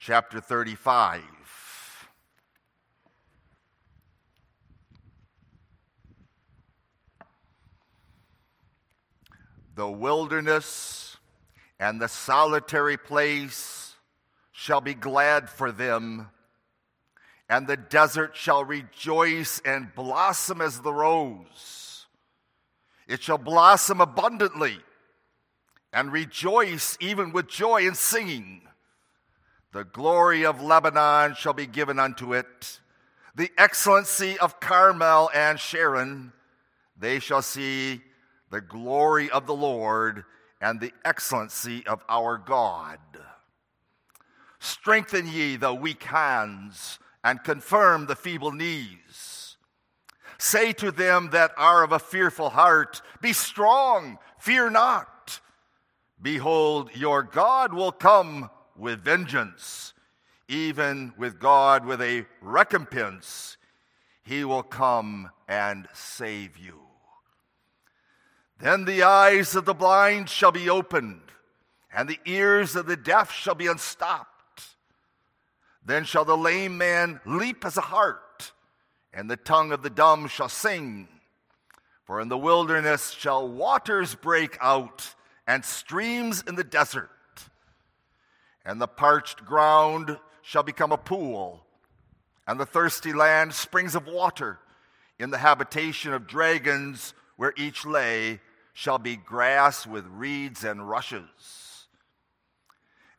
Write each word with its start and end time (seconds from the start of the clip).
chapter 0.00 0.40
35. 0.40 1.22
The 9.74 9.90
wilderness 9.90 11.18
and 11.78 12.00
the 12.00 12.08
solitary 12.08 12.96
place 12.96 13.94
shall 14.52 14.80
be 14.80 14.94
glad 14.94 15.50
for 15.50 15.70
them, 15.70 16.28
and 17.50 17.66
the 17.66 17.76
desert 17.76 18.34
shall 18.34 18.64
rejoice 18.64 19.60
and 19.66 19.94
blossom 19.94 20.62
as 20.62 20.80
the 20.80 20.94
rose. 20.94 22.06
It 23.06 23.22
shall 23.22 23.38
blossom 23.38 24.00
abundantly 24.00 24.78
and 25.92 26.10
rejoice 26.10 26.96
even 27.00 27.32
with 27.32 27.48
joy 27.48 27.86
and 27.86 27.96
singing. 27.96 28.62
The 29.72 29.84
glory 29.84 30.44
of 30.44 30.60
Lebanon 30.60 31.34
shall 31.34 31.52
be 31.52 31.66
given 31.66 31.98
unto 31.98 32.34
it, 32.34 32.80
the 33.36 33.50
excellency 33.56 34.38
of 34.38 34.58
Carmel 34.58 35.30
and 35.32 35.60
Sharon. 35.60 36.32
They 36.98 37.20
shall 37.20 37.42
see 37.42 38.02
the 38.50 38.60
glory 38.60 39.30
of 39.30 39.46
the 39.46 39.54
Lord 39.54 40.24
and 40.60 40.80
the 40.80 40.92
excellency 41.04 41.86
of 41.86 42.02
our 42.08 42.36
God. 42.36 42.98
Strengthen 44.58 45.28
ye 45.28 45.56
the 45.56 45.72
weak 45.72 46.02
hands 46.02 46.98
and 47.22 47.42
confirm 47.44 48.06
the 48.06 48.16
feeble 48.16 48.52
knees. 48.52 49.56
Say 50.36 50.72
to 50.74 50.90
them 50.90 51.30
that 51.30 51.52
are 51.56 51.84
of 51.84 51.92
a 51.92 51.98
fearful 51.98 52.50
heart, 52.50 53.02
Be 53.20 53.32
strong, 53.32 54.18
fear 54.38 54.68
not. 54.68 55.40
Behold, 56.20 56.90
your 56.94 57.22
God 57.22 57.72
will 57.72 57.92
come 57.92 58.50
with 58.80 59.04
vengeance, 59.04 59.92
even 60.48 61.12
with 61.16 61.38
God 61.38 61.84
with 61.84 62.00
a 62.00 62.26
recompense. 62.40 63.56
He 64.24 64.44
will 64.44 64.62
come 64.62 65.30
and 65.46 65.86
save 65.92 66.56
you. 66.56 66.80
Then 68.58 68.84
the 68.84 69.02
eyes 69.02 69.54
of 69.54 69.64
the 69.64 69.74
blind 69.74 70.28
shall 70.28 70.52
be 70.52 70.68
opened, 70.68 71.20
and 71.92 72.08
the 72.08 72.18
ears 72.26 72.76
of 72.76 72.86
the 72.86 72.96
deaf 72.96 73.32
shall 73.32 73.54
be 73.54 73.66
unstopped. 73.66 74.28
Then 75.84 76.04
shall 76.04 76.24
the 76.24 76.36
lame 76.36 76.76
man 76.76 77.20
leap 77.24 77.64
as 77.64 77.76
a 77.76 77.82
hart, 77.82 78.52
and 79.12 79.30
the 79.30 79.36
tongue 79.36 79.72
of 79.72 79.82
the 79.82 79.90
dumb 79.90 80.28
shall 80.28 80.48
sing. 80.48 81.08
For 82.04 82.20
in 82.20 82.28
the 82.28 82.38
wilderness 82.38 83.10
shall 83.10 83.48
waters 83.48 84.14
break 84.14 84.58
out, 84.60 85.14
and 85.46 85.64
streams 85.64 86.44
in 86.46 86.54
the 86.54 86.64
desert. 86.64 87.10
And 88.64 88.80
the 88.80 88.86
parched 88.86 89.44
ground 89.44 90.18
shall 90.42 90.62
become 90.62 90.92
a 90.92 90.98
pool, 90.98 91.64
and 92.46 92.58
the 92.58 92.66
thirsty 92.66 93.12
land 93.12 93.54
springs 93.54 93.94
of 93.94 94.06
water. 94.06 94.58
In 95.18 95.30
the 95.30 95.38
habitation 95.38 96.12
of 96.12 96.26
dragons, 96.26 97.14
where 97.36 97.52
each 97.56 97.84
lay, 97.84 98.40
shall 98.72 98.98
be 98.98 99.16
grass 99.16 99.86
with 99.86 100.06
reeds 100.06 100.64
and 100.64 100.88
rushes. 100.88 101.86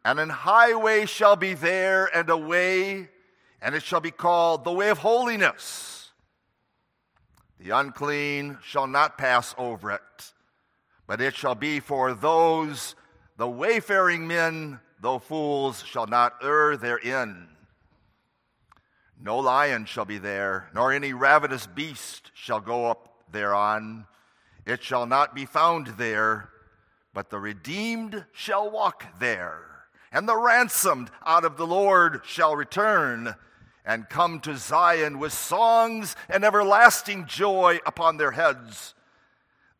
And 0.03 0.19
an 0.19 0.30
highway 0.30 1.06
shall 1.06 1.36
be 1.36 1.53
there, 1.53 2.06
and 2.16 2.30
a 2.30 2.38
way, 2.38 3.09
and 3.62 3.75
it 3.75 3.84
shall 3.84 4.00
be 4.00 4.12
called 4.12 4.64
the 4.64 4.72
way 4.72 4.89
of 4.89 4.97
holiness. 4.97 6.09
The 7.59 7.69
unclean 7.69 8.58
shall 8.64 8.88
not 8.88 9.19
pass 9.19 9.53
over 9.58 9.92
it, 9.92 10.34
but 11.06 11.22
it 11.22 11.36
shall 11.36 11.53
be 11.53 11.80
for 11.80 12.16
those, 12.16 12.95
the 13.38 13.47
wayfaring 13.47 14.28
men, 14.28 14.80
though 15.02 15.19
fools, 15.19 15.83
shall 15.83 16.07
not 16.07 16.35
err 16.44 16.77
therein. 16.77 17.47
No 19.19 19.38
lion 19.38 19.85
shall 19.85 20.05
be 20.05 20.17
there, 20.17 20.69
nor 20.73 20.91
any 20.91 21.13
ravenous 21.13 21.67
beast 21.67 22.31
shall 22.33 22.59
go 22.59 22.85
up 22.85 23.23
thereon. 23.31 24.06
It 24.66 24.84
shall 24.84 25.06
not 25.06 25.35
be 25.35 25.45
found 25.45 25.88
there, 25.88 26.50
but 27.13 27.29
the 27.29 27.40
redeemed 27.40 28.25
shall 28.31 28.69
walk 28.69 29.19
there, 29.19 29.63
and 30.11 30.28
the 30.28 30.38
ransomed 30.38 31.11
out 31.25 31.45
of 31.45 31.57
the 31.57 31.67
Lord 31.67 32.22
shall 32.23 32.56
return 32.56 33.35
and 33.85 34.09
come 34.09 34.40
to 34.41 34.56
Zion 34.56 35.19
with 35.19 35.34
songs 35.34 36.16
and 36.29 36.44
everlasting 36.44 37.25
joy 37.25 37.79
upon 37.85 38.17
their 38.17 38.31
heads. 38.31 38.94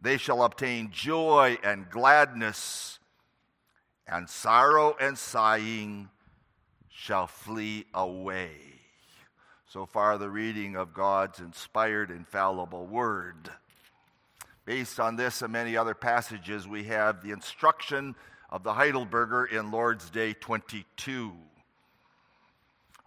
They 0.01 0.17
shall 0.17 0.43
obtain 0.43 0.89
joy 0.91 1.59
and 1.63 1.89
gladness, 1.89 2.99
and 4.07 4.29
sorrow 4.29 4.95
and 5.00 5.17
sighing 5.17 6.09
shall 6.89 7.28
flee 7.28 7.85
away. 7.94 8.51
So 9.67 9.85
far, 9.85 10.17
the 10.17 10.29
reading 10.29 10.75
of 10.75 10.94
God's 10.94 11.39
inspired, 11.39 12.11
infallible 12.11 12.85
word. 12.85 13.50
Based 14.66 15.00
on 15.00 15.16
this 15.16 15.41
and 15.41 15.53
many 15.53 15.78
other 15.78 15.95
passages, 15.95 16.67
we 16.67 16.84
have 16.85 17.23
the 17.23 17.31
instruction 17.31 18.16
of 18.50 18.63
the 18.63 18.73
Heidelberger 18.73 19.50
in 19.51 19.72
Lord's 19.72 20.09
Day 20.09 20.34
22. 20.34 21.31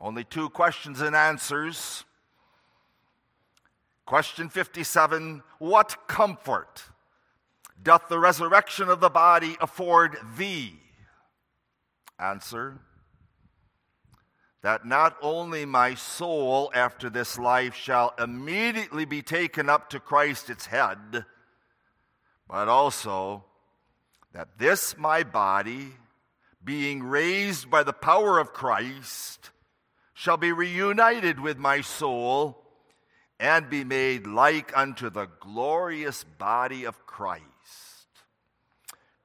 Only 0.00 0.24
two 0.24 0.48
questions 0.48 1.00
and 1.00 1.14
answers. 1.14 2.04
Question 4.06 4.48
57 4.48 5.42
What 5.58 6.08
comfort 6.08 6.84
doth 7.82 8.08
the 8.08 8.18
resurrection 8.18 8.88
of 8.88 9.00
the 9.00 9.10
body 9.10 9.56
afford 9.60 10.16
thee? 10.36 10.80
Answer 12.30 12.78
that 14.62 14.86
not 14.86 15.16
only 15.20 15.66
my 15.66 15.94
soul 15.94 16.72
after 16.74 17.10
this 17.10 17.38
life 17.38 17.74
shall 17.74 18.14
immediately 18.18 19.04
be 19.04 19.20
taken 19.20 19.68
up 19.68 19.90
to 19.90 20.00
Christ 20.00 20.48
its 20.48 20.66
head 20.66 21.26
but 22.48 22.68
also 22.68 23.44
that 24.32 24.58
this 24.58 24.96
my 24.98 25.22
body, 25.22 25.92
being 26.62 27.02
raised 27.02 27.70
by 27.70 27.82
the 27.82 27.92
power 27.92 28.38
of 28.38 28.52
Christ, 28.52 29.50
shall 30.12 30.36
be 30.36 30.52
reunited 30.52 31.40
with 31.40 31.58
my 31.58 31.80
soul 31.80 32.62
and 33.38 33.68
be 33.68 33.84
made 33.84 34.26
like 34.26 34.76
unto 34.76 35.10
the 35.10 35.28
glorious 35.40 36.24
body 36.24 36.84
of 36.84 37.06
Christ. 37.06 37.44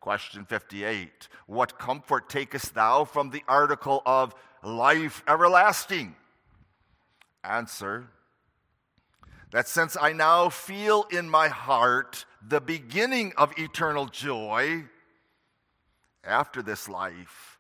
Question 0.09 0.43
58 0.43 1.27
What 1.45 1.77
comfort 1.77 2.29
takest 2.29 2.73
thou 2.73 3.03
from 3.03 3.29
the 3.29 3.43
article 3.47 4.01
of 4.07 4.33
life 4.63 5.21
everlasting? 5.27 6.15
Answer 7.43 8.07
that 9.51 9.67
since 9.67 9.95
I 10.01 10.13
now 10.13 10.49
feel 10.49 11.05
in 11.11 11.29
my 11.29 11.47
heart 11.47 12.25
the 12.41 12.59
beginning 12.59 13.33
of 13.37 13.53
eternal 13.55 14.07
joy, 14.07 14.85
after 16.23 16.63
this 16.63 16.89
life, 16.89 17.59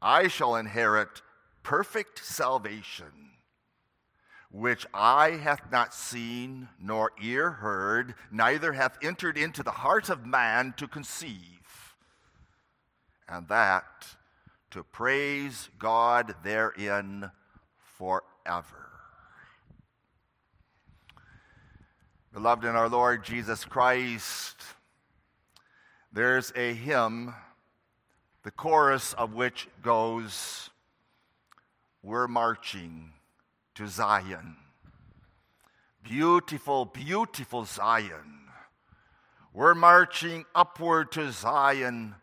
I 0.00 0.28
shall 0.28 0.56
inherit 0.56 1.20
perfect 1.62 2.24
salvation, 2.24 3.32
which 4.50 4.86
eye 4.94 5.32
hath 5.32 5.70
not 5.70 5.92
seen, 5.92 6.70
nor 6.80 7.12
ear 7.22 7.50
heard, 7.50 8.14
neither 8.32 8.72
hath 8.72 8.96
entered 9.02 9.36
into 9.36 9.62
the 9.62 9.70
heart 9.70 10.08
of 10.08 10.24
man 10.24 10.72
to 10.78 10.88
conceive, 10.88 11.53
and 13.28 13.48
that 13.48 13.84
to 14.70 14.82
praise 14.82 15.68
God 15.78 16.34
therein 16.42 17.30
forever. 17.96 18.90
Beloved 22.32 22.64
in 22.64 22.74
our 22.74 22.88
Lord 22.88 23.24
Jesus 23.24 23.64
Christ, 23.64 24.56
there's 26.12 26.52
a 26.56 26.74
hymn, 26.74 27.32
the 28.42 28.50
chorus 28.50 29.12
of 29.14 29.34
which 29.34 29.68
goes, 29.82 30.70
We're 32.02 32.26
marching 32.26 33.12
to 33.76 33.86
Zion. 33.86 34.56
Beautiful, 36.02 36.84
beautiful 36.84 37.64
Zion. 37.64 38.48
We're 39.52 39.74
marching 39.74 40.44
upward 40.54 41.12
to 41.12 41.30
Zion, 41.30 42.16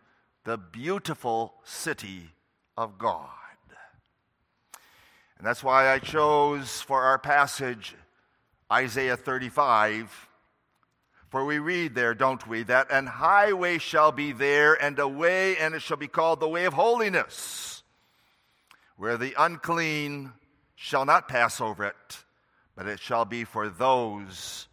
the 0.43 0.57
beautiful 0.57 1.53
city 1.63 2.31
of 2.77 2.97
God. 2.97 3.29
And 5.37 5.47
that's 5.47 5.63
why 5.63 5.91
I 5.91 5.97
chose 5.97 6.81
for 6.81 7.01
our 7.01 7.17
passage 7.17 7.95
Isaiah 8.71 9.17
35. 9.17 10.27
For 11.29 11.45
we 11.45 11.59
read 11.59 11.95
there, 11.95 12.13
don't 12.13 12.45
we, 12.45 12.63
that 12.63 12.91
an 12.91 13.07
highway 13.07 13.77
shall 13.77 14.11
be 14.11 14.33
there, 14.33 14.75
and 14.75 14.99
a 14.99 15.07
way, 15.07 15.57
and 15.57 15.73
it 15.73 15.81
shall 15.81 15.97
be 15.97 16.07
called 16.07 16.39
the 16.39 16.47
way 16.47 16.65
of 16.65 16.73
holiness, 16.73 17.83
where 18.97 19.17
the 19.17 19.33
unclean 19.37 20.33
shall 20.75 21.05
not 21.05 21.27
pass 21.27 21.59
over 21.59 21.85
it, 21.85 22.23
but 22.75 22.85
it 22.85 22.99
shall 22.99 23.25
be 23.25 23.45
for 23.45 23.69
those, 23.69 24.67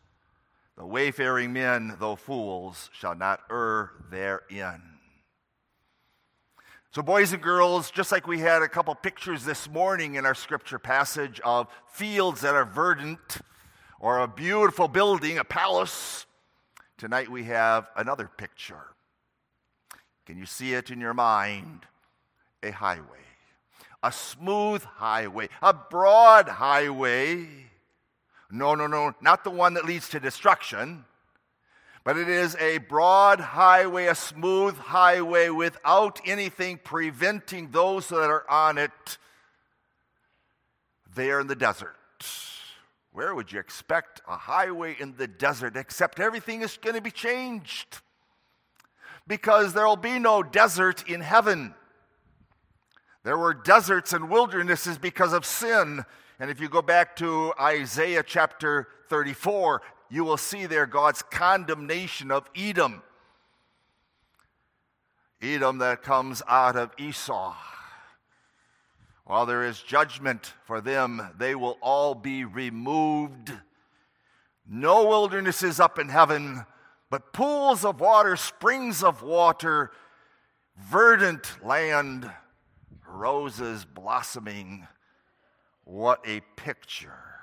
the 0.77 0.85
wayfaring 0.85 1.53
men, 1.53 1.97
though 1.99 2.17
fools, 2.17 2.91
shall 2.93 3.15
not 3.15 3.41
err 3.51 3.93
therein. 4.11 4.98
So, 6.99 7.03
boys 7.03 7.33
and 7.33 7.41
girls, 7.41 7.93
just 7.93 8.11
like 8.11 8.27
we 8.27 8.41
had 8.41 8.61
a 8.63 8.69
couple 8.69 8.93
pictures 8.93 9.45
this 9.45 9.71
morning 9.71 10.17
in 10.17 10.27
our 10.27 10.35
scripture 10.35 10.81
passage 10.81 11.41
of 11.45 11.69
fields 11.87 12.41
that 12.41 12.57
are 12.57 12.65
verdant 12.65 13.39
or 14.01 14.19
a 14.19 14.27
beautiful 14.27 14.89
building, 14.89 15.39
a 15.39 15.45
palace, 15.45 16.27
tonight 16.97 17.29
we 17.29 17.45
have 17.45 17.87
another 17.95 18.29
picture. 18.37 18.83
Can 20.27 20.39
you 20.39 20.45
see 20.45 20.75
it 20.75 20.91
in 20.91 21.01
your 21.01 21.15
mind? 21.15 21.87
A 22.65 22.73
highway, 22.73 23.27
a 24.03 24.11
smooth 24.11 24.83
highway, 24.83 25.51
a 25.63 25.73
broad 25.73 26.49
highway. 26.49 27.47
No, 28.51 28.75
no, 28.75 28.89
no, 28.89 29.15
not 29.21 29.45
the 29.45 29.51
one 29.51 29.75
that 29.75 29.85
leads 29.85 30.09
to 30.09 30.19
destruction 30.19 31.05
but 32.09 32.17
it 32.17 32.31
is 32.31 32.57
a 32.57 32.79
broad 32.79 33.39
highway, 33.39 34.07
a 34.07 34.15
smooth 34.15 34.75
highway 34.79 35.51
without 35.51 36.19
anything 36.25 36.81
preventing 36.83 37.71
those 37.71 38.09
that 38.09 38.31
are 38.31 38.49
on 38.49 38.79
it 38.79 39.19
there 41.15 41.39
in 41.39 41.49
the 41.49 41.55
desert. 41.55 41.95
Where 43.13 43.35
would 43.35 43.53
you 43.53 43.61
expect 43.61 44.23
a 44.27 44.39
highway 44.39 44.97
in 44.99 45.17
the 45.19 45.27
desert 45.27 45.77
except 45.77 46.19
everything 46.19 46.63
is 46.63 46.79
going 46.79 46.97
to 46.97 47.03
be 47.03 47.11
changed? 47.11 47.99
Because 49.27 49.75
there 49.75 49.87
will 49.87 49.97
be 49.97 50.19
no 50.19 50.43
desert 50.43 51.07
in 51.11 51.21
heaven. 51.21 51.75
There 53.23 53.37
were 53.37 53.53
deserts 53.53 54.15
and 54.15 54.31
wildernesses 54.31 54.97
because 54.97 55.35
of 55.35 55.45
sin. 55.45 56.07
And 56.41 56.51
if 56.51 56.59
you 56.59 56.71
go 56.71 56.81
back 56.81 57.17
to 57.17 57.53
Isaiah 57.61 58.23
chapter 58.23 58.89
34, 59.11 59.83
you 60.11 60.25
will 60.25 60.37
see 60.37 60.67
there 60.67 60.87
God's 60.87 61.23
condemnation 61.23 62.31
of 62.31 62.49
Edom. 62.57 63.03
Edom 65.41 65.79
that 65.79 66.03
comes 66.03 66.43
out 66.49 66.77
of 66.77 66.93
Esau. 66.99 67.55
While 69.25 69.47
there 69.47 69.65
is 69.65 69.81
judgment 69.81 70.55
for 70.65 70.81
them, 70.81 71.21
they 71.37 71.55
will 71.55 71.77
all 71.83 72.15
be 72.15 72.45
removed. 72.45 73.53
No 74.67 75.07
wilderness 75.07 75.63
is 75.63 75.79
up 75.79 75.99
in 75.99 76.09
heaven, 76.09 76.65
but 77.11 77.33
pools 77.33 77.85
of 77.85 78.01
water, 78.01 78.37
springs 78.37 79.03
of 79.03 79.23
water, 79.23 79.91
verdant 80.77 81.63
land, 81.63 82.31
roses 83.07 83.85
blossoming. 83.85 84.87
What 85.85 86.21
a 86.27 86.41
picture! 86.57 87.38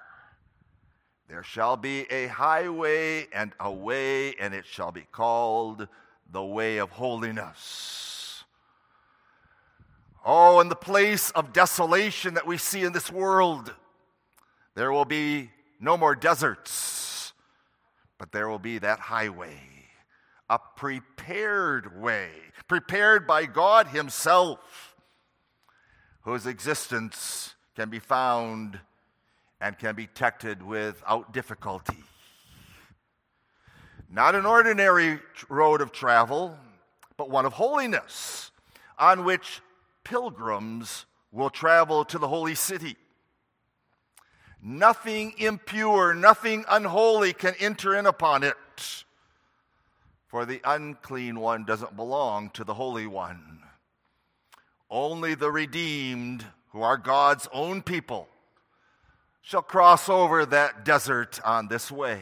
There 1.28 1.44
shall 1.44 1.76
be 1.76 2.02
a 2.12 2.28
highway 2.28 3.28
and 3.34 3.52
a 3.60 3.72
way, 3.72 4.36
and 4.36 4.54
it 4.54 4.66
shall 4.66 4.92
be 4.92 5.08
called 5.12 5.88
the 6.32 6.44
way 6.44 6.78
of 6.78 6.92
holiness. 6.92 8.44
Oh, 10.24 10.60
in 10.60 10.70
the 10.70 10.76
place 10.76 11.32
of 11.32 11.54
desolation 11.54 12.36
that 12.36 12.48
we 12.48 12.58
see 12.58 12.84
in 12.84 12.94
this 12.94 13.12
world, 13.12 13.74
there 14.76 14.92
will 14.92 15.06
be 15.06 15.50
no 15.80 15.98
more 15.98 16.16
deserts, 16.16 17.34
but 18.18 18.32
there 18.32 18.48
will 18.48 18.60
be 18.60 18.78
that 18.80 19.00
highway, 19.00 19.60
a 20.50 20.60
prepared 20.76 22.00
way, 22.00 22.30
prepared 22.68 23.26
by 23.26 23.46
God 23.46 23.88
Himself, 23.88 24.96
whose 26.22 26.46
existence 26.46 27.56
can 27.76 27.90
be 27.90 28.00
found 28.00 28.80
and 29.66 29.80
can 29.80 29.96
be 29.96 30.06
detected 30.06 30.62
without 30.62 31.34
difficulty. 31.34 32.04
Not 34.08 34.36
an 34.36 34.46
ordinary 34.46 35.20
road 35.50 35.82
of 35.82 35.92
travel, 35.92 36.56
but 37.18 37.32
one 37.32 37.48
of 37.48 37.54
holiness, 37.54 38.52
on 39.00 39.26
which 39.26 39.62
pilgrims 40.04 41.08
will 41.32 41.50
travel 41.50 42.06
to 42.06 42.20
the 42.20 42.28
holy 42.28 42.54
city. 42.54 42.96
Nothing 44.62 45.34
impure, 45.40 46.14
nothing 46.14 46.64
unholy 46.70 47.34
can 47.34 47.56
enter 47.60 47.96
in 47.96 48.06
upon 48.06 48.44
it, 48.44 49.04
for 50.28 50.46
the 50.46 50.62
unclean 50.64 51.40
one 51.40 51.66
doesn't 51.66 51.96
belong 51.96 52.52
to 52.52 52.64
the 52.64 52.76
Holy 52.76 53.08
One. 53.08 53.64
Only 54.92 55.34
the 55.34 55.50
redeemed, 55.50 56.46
who 56.70 56.84
are 56.84 56.98
God's 56.98 57.48
own 57.52 57.82
people, 57.82 58.30
shall 59.46 59.62
cross 59.62 60.10
over 60.10 60.44
that 60.44 60.84
desert 60.84 61.40
on 61.46 61.68
this 61.68 61.92
way. 61.92 62.20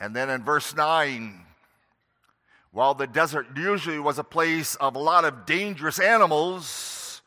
And 0.00 0.16
then 0.16 0.28
in 0.28 0.42
verse 0.42 0.74
9, 0.74 1.46
while 2.72 2.92
the 2.94 3.06
desert 3.06 3.46
usually 3.56 4.00
was 4.00 4.18
a 4.18 4.24
place 4.24 4.74
of 4.74 4.96
a 4.96 4.98
lot 4.98 5.24
of 5.24 5.46
dangerous 5.46 6.00
animals, 6.00 7.22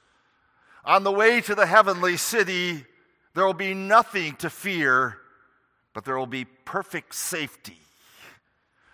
on 0.83 1.05
the 1.05 1.11
way 1.11 1.39
to 1.39 1.55
the 1.55 1.65
heavenly 1.65 2.17
city, 2.17 2.85
there 3.33 3.45
will 3.45 3.53
be 3.53 3.73
nothing 3.73 4.35
to 4.35 4.49
fear, 4.49 5.17
but 5.93 6.03
there 6.03 6.17
will 6.17 6.27
be 6.27 6.43
perfect 6.43 7.15
safety. 7.15 7.79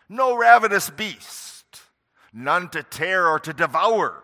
No 0.10 0.38
ravenous 0.38 0.92
beast, 0.92 1.66
none 2.32 2.70
to 2.70 2.84
tear 2.84 3.28
or 3.28 3.40
to 3.40 3.52
devour 3.52 4.24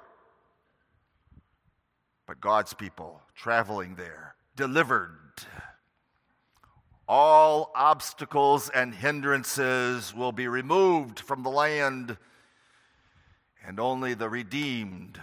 God's 2.44 2.74
people 2.74 3.22
traveling 3.36 3.96
there, 3.96 4.36
delivered. 4.58 5.18
All 7.08 7.72
obstacles 7.74 8.68
and 8.68 8.94
hindrances 8.94 10.14
will 10.14 10.34
be 10.34 10.50
removed 10.50 11.22
from 11.22 11.44
the 11.44 11.50
land, 11.50 12.18
and 13.66 13.80
only 13.80 14.14
the 14.14 14.28
redeemed, 14.28 15.22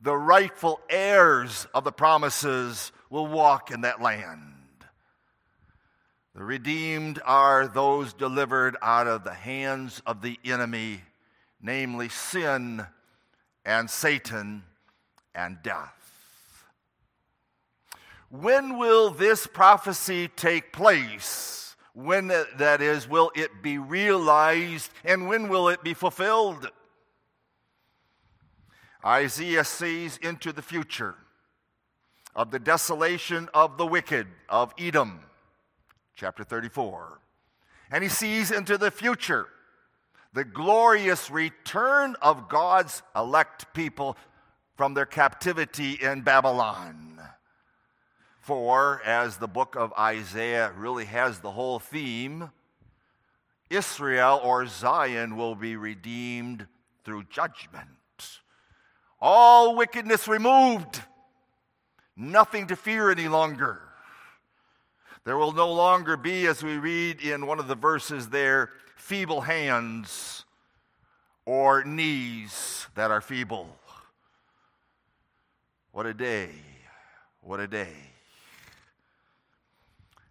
the 0.00 0.16
rightful 0.16 0.80
heirs 0.88 1.66
of 1.74 1.82
the 1.82 1.90
promises, 1.90 2.92
will 3.10 3.26
walk 3.26 3.72
in 3.72 3.80
that 3.80 4.00
land. 4.00 4.54
The 6.36 6.44
redeemed 6.44 7.20
are 7.24 7.66
those 7.66 8.12
delivered 8.12 8.76
out 8.80 9.08
of 9.08 9.24
the 9.24 9.34
hands 9.34 10.02
of 10.06 10.22
the 10.22 10.38
enemy, 10.44 11.00
namely 11.60 12.08
sin 12.08 12.86
and 13.64 13.90
Satan 13.90 14.62
and 15.34 15.58
death. 15.64 15.99
When 18.30 18.78
will 18.78 19.10
this 19.10 19.46
prophecy 19.46 20.28
take 20.28 20.72
place? 20.72 21.76
When, 21.94 22.30
uh, 22.30 22.44
that 22.56 22.80
is, 22.80 23.08
will 23.08 23.32
it 23.34 23.62
be 23.62 23.76
realized 23.78 24.92
and 25.04 25.26
when 25.26 25.48
will 25.48 25.68
it 25.68 25.82
be 25.82 25.94
fulfilled? 25.94 26.70
Isaiah 29.04 29.64
sees 29.64 30.16
into 30.18 30.52
the 30.52 30.62
future 30.62 31.16
of 32.36 32.52
the 32.52 32.60
desolation 32.60 33.48
of 33.52 33.76
the 33.76 33.86
wicked 33.86 34.28
of 34.48 34.72
Edom, 34.78 35.20
chapter 36.14 36.44
34. 36.44 37.20
And 37.90 38.04
he 38.04 38.10
sees 38.10 38.52
into 38.52 38.78
the 38.78 38.92
future 38.92 39.48
the 40.32 40.44
glorious 40.44 41.30
return 41.30 42.14
of 42.22 42.48
God's 42.48 43.02
elect 43.16 43.74
people 43.74 44.16
from 44.76 44.94
their 44.94 45.06
captivity 45.06 45.94
in 45.94 46.20
Babylon. 46.20 47.20
For, 48.50 49.00
as 49.04 49.36
the 49.36 49.46
book 49.46 49.76
of 49.76 49.92
Isaiah 49.96 50.72
really 50.76 51.04
has 51.04 51.38
the 51.38 51.52
whole 51.52 51.78
theme, 51.78 52.50
Israel 53.70 54.40
or 54.42 54.66
Zion 54.66 55.36
will 55.36 55.54
be 55.54 55.76
redeemed 55.76 56.66
through 57.04 57.26
judgment. 57.30 57.86
All 59.20 59.76
wickedness 59.76 60.26
removed, 60.26 61.00
nothing 62.16 62.66
to 62.66 62.74
fear 62.74 63.12
any 63.12 63.28
longer. 63.28 63.82
There 65.22 65.36
will 65.36 65.52
no 65.52 65.72
longer 65.72 66.16
be, 66.16 66.48
as 66.48 66.60
we 66.60 66.76
read 66.76 67.20
in 67.20 67.46
one 67.46 67.60
of 67.60 67.68
the 67.68 67.76
verses 67.76 68.30
there, 68.30 68.70
feeble 68.96 69.42
hands 69.42 70.44
or 71.46 71.84
knees 71.84 72.88
that 72.96 73.12
are 73.12 73.20
feeble. 73.20 73.78
What 75.92 76.06
a 76.06 76.14
day! 76.14 76.50
What 77.42 77.60
a 77.60 77.68
day. 77.68 78.09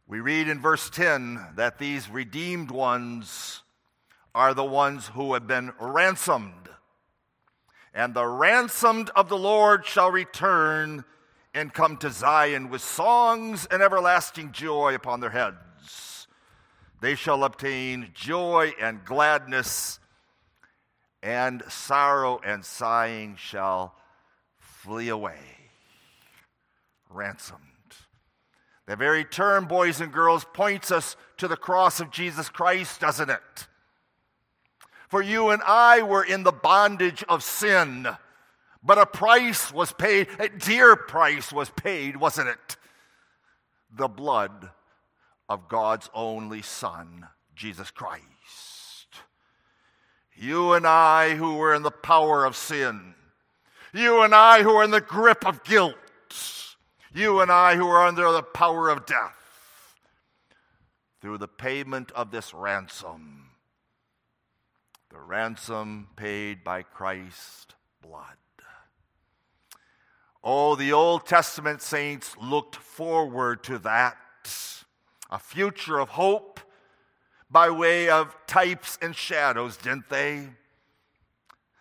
We 0.09 0.21
read 0.21 0.49
in 0.49 0.59
verse 0.59 0.89
10 0.89 1.39
that 1.55 1.77
these 1.77 2.09
redeemed 2.09 2.71
ones 2.71 3.61
are 4.33 4.55
the 4.55 4.65
ones 4.65 5.05
who 5.05 5.35
have 5.35 5.45
been 5.45 5.71
ransomed. 5.79 6.67
And 7.93 8.15
the 8.15 8.25
ransomed 8.25 9.11
of 9.15 9.29
the 9.29 9.37
Lord 9.37 9.85
shall 9.85 10.09
return 10.09 11.05
and 11.53 11.71
come 11.71 11.95
to 11.97 12.09
Zion 12.09 12.71
with 12.71 12.81
songs 12.81 13.67
and 13.69 13.83
everlasting 13.83 14.51
joy 14.51 14.95
upon 14.95 15.19
their 15.19 15.29
heads. 15.29 16.27
They 17.01 17.13
shall 17.13 17.43
obtain 17.43 18.09
joy 18.15 18.73
and 18.81 19.05
gladness, 19.05 19.99
and 21.21 21.61
sorrow 21.69 22.41
and 22.43 22.65
sighing 22.65 23.35
shall 23.35 23.93
flee 24.57 25.09
away. 25.09 25.39
Ransomed. 27.11 27.68
The 28.89 28.95
very 28.95 29.23
term, 29.23 29.67
boys 29.67 30.01
and 30.01 30.11
girls, 30.11 30.47
points 30.51 30.89
us 30.89 31.15
to 31.37 31.47
the 31.47 31.55
cross 31.55 31.99
of 31.99 32.09
Jesus 32.09 32.49
Christ, 32.49 32.99
doesn't 32.99 33.29
it? 33.29 33.67
For 35.09 35.21
you 35.21 35.49
and 35.49 35.61
I 35.61 36.01
were 36.01 36.23
in 36.23 36.41
the 36.41 36.51
bondage 36.51 37.23
of 37.29 37.43
sin, 37.43 38.07
but 38.81 38.97
a 38.97 39.05
price 39.05 39.71
was 39.71 39.91
paid, 39.91 40.27
a 40.39 40.49
dear 40.49 40.95
price 40.95 41.53
was 41.53 41.69
paid, 41.69 42.17
wasn't 42.17 42.49
it? 42.49 42.77
The 43.95 44.07
blood 44.07 44.71
of 45.47 45.69
God's 45.69 46.09
only 46.11 46.63
Son, 46.63 47.27
Jesus 47.55 47.91
Christ. 47.91 48.25
You 50.35 50.73
and 50.73 50.87
I, 50.87 51.35
who 51.35 51.57
were 51.57 51.75
in 51.75 51.83
the 51.83 51.91
power 51.91 52.43
of 52.43 52.55
sin, 52.55 53.13
you 53.93 54.23
and 54.23 54.33
I, 54.33 54.63
who 54.63 54.71
are 54.71 54.83
in 54.83 54.89
the 54.89 54.99
grip 54.99 55.45
of 55.45 55.63
guilt, 55.63 55.93
you 57.13 57.41
and 57.41 57.51
I, 57.51 57.75
who 57.75 57.87
are 57.87 58.05
under 58.05 58.31
the 58.31 58.43
power 58.43 58.89
of 58.89 59.05
death, 59.05 59.95
through 61.21 61.37
the 61.37 61.47
payment 61.47 62.11
of 62.11 62.31
this 62.31 62.53
ransom 62.53 63.49
the 65.09 65.19
ransom 65.19 66.07
paid 66.15 66.63
by 66.63 66.83
Christ's 66.83 67.75
blood. 68.01 68.37
Oh, 70.43 70.75
the 70.75 70.93
Old 70.93 71.25
Testament 71.25 71.81
saints 71.81 72.35
looked 72.41 72.75
forward 72.75 73.63
to 73.63 73.79
that, 73.79 74.17
a 75.29 75.39
future 75.39 75.99
of 75.99 76.09
hope 76.09 76.59
by 77.49 77.69
way 77.69 78.09
of 78.09 78.35
types 78.45 78.97
and 79.01 79.15
shadows, 79.15 79.77
didn't 79.77 80.09
they? 80.09 80.49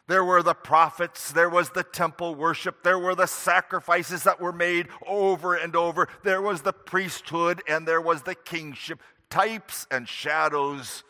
There 0.09 0.25
were 0.25 0.43
the 0.43 0.55
prophets, 0.55 1.33
there 1.33 1.50
was 1.50 1.69
the 1.71 1.85
temple 1.85 2.35
worship, 2.35 2.83
there 2.83 2.99
were 2.99 3.15
the 3.15 3.27
sacrifices 3.27 4.23
that 4.23 4.41
were 4.41 4.55
made 4.55 4.88
over 5.07 5.55
and 5.55 5.77
over, 5.77 6.09
there 6.25 6.41
was 6.41 6.62
the 6.62 6.73
priesthood, 6.73 7.62
and 7.69 7.87
there 7.87 8.00
was 8.00 8.23
the 8.23 8.35
kingship, 8.35 9.03
types 9.29 9.87
and 9.91 10.09
shadows 10.09 11.05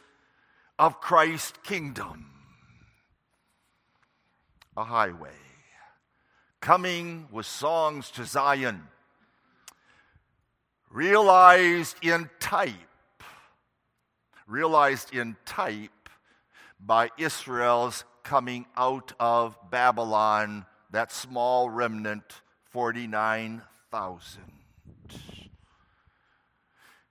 of 0.81 1.01
Christ's 1.01 1.57
kingdom. 1.63 2.27
A 4.77 4.83
highway 4.83 5.31
coming 6.61 7.29
with 7.31 7.47
songs 7.47 8.11
to 8.11 8.25
Zion, 8.25 8.83
realized 10.91 11.97
in 12.03 12.29
type, 12.41 12.75
realized 14.49 15.15
in 15.15 15.37
type 15.45 16.09
by 16.81 17.11
Israel's 17.17 18.05
coming 18.29 18.67
out 18.77 19.15
of 19.19 19.57
Babylon, 19.71 20.67
that 20.91 21.11
small 21.11 21.71
remnant, 21.71 22.43
49,000. 22.73 24.43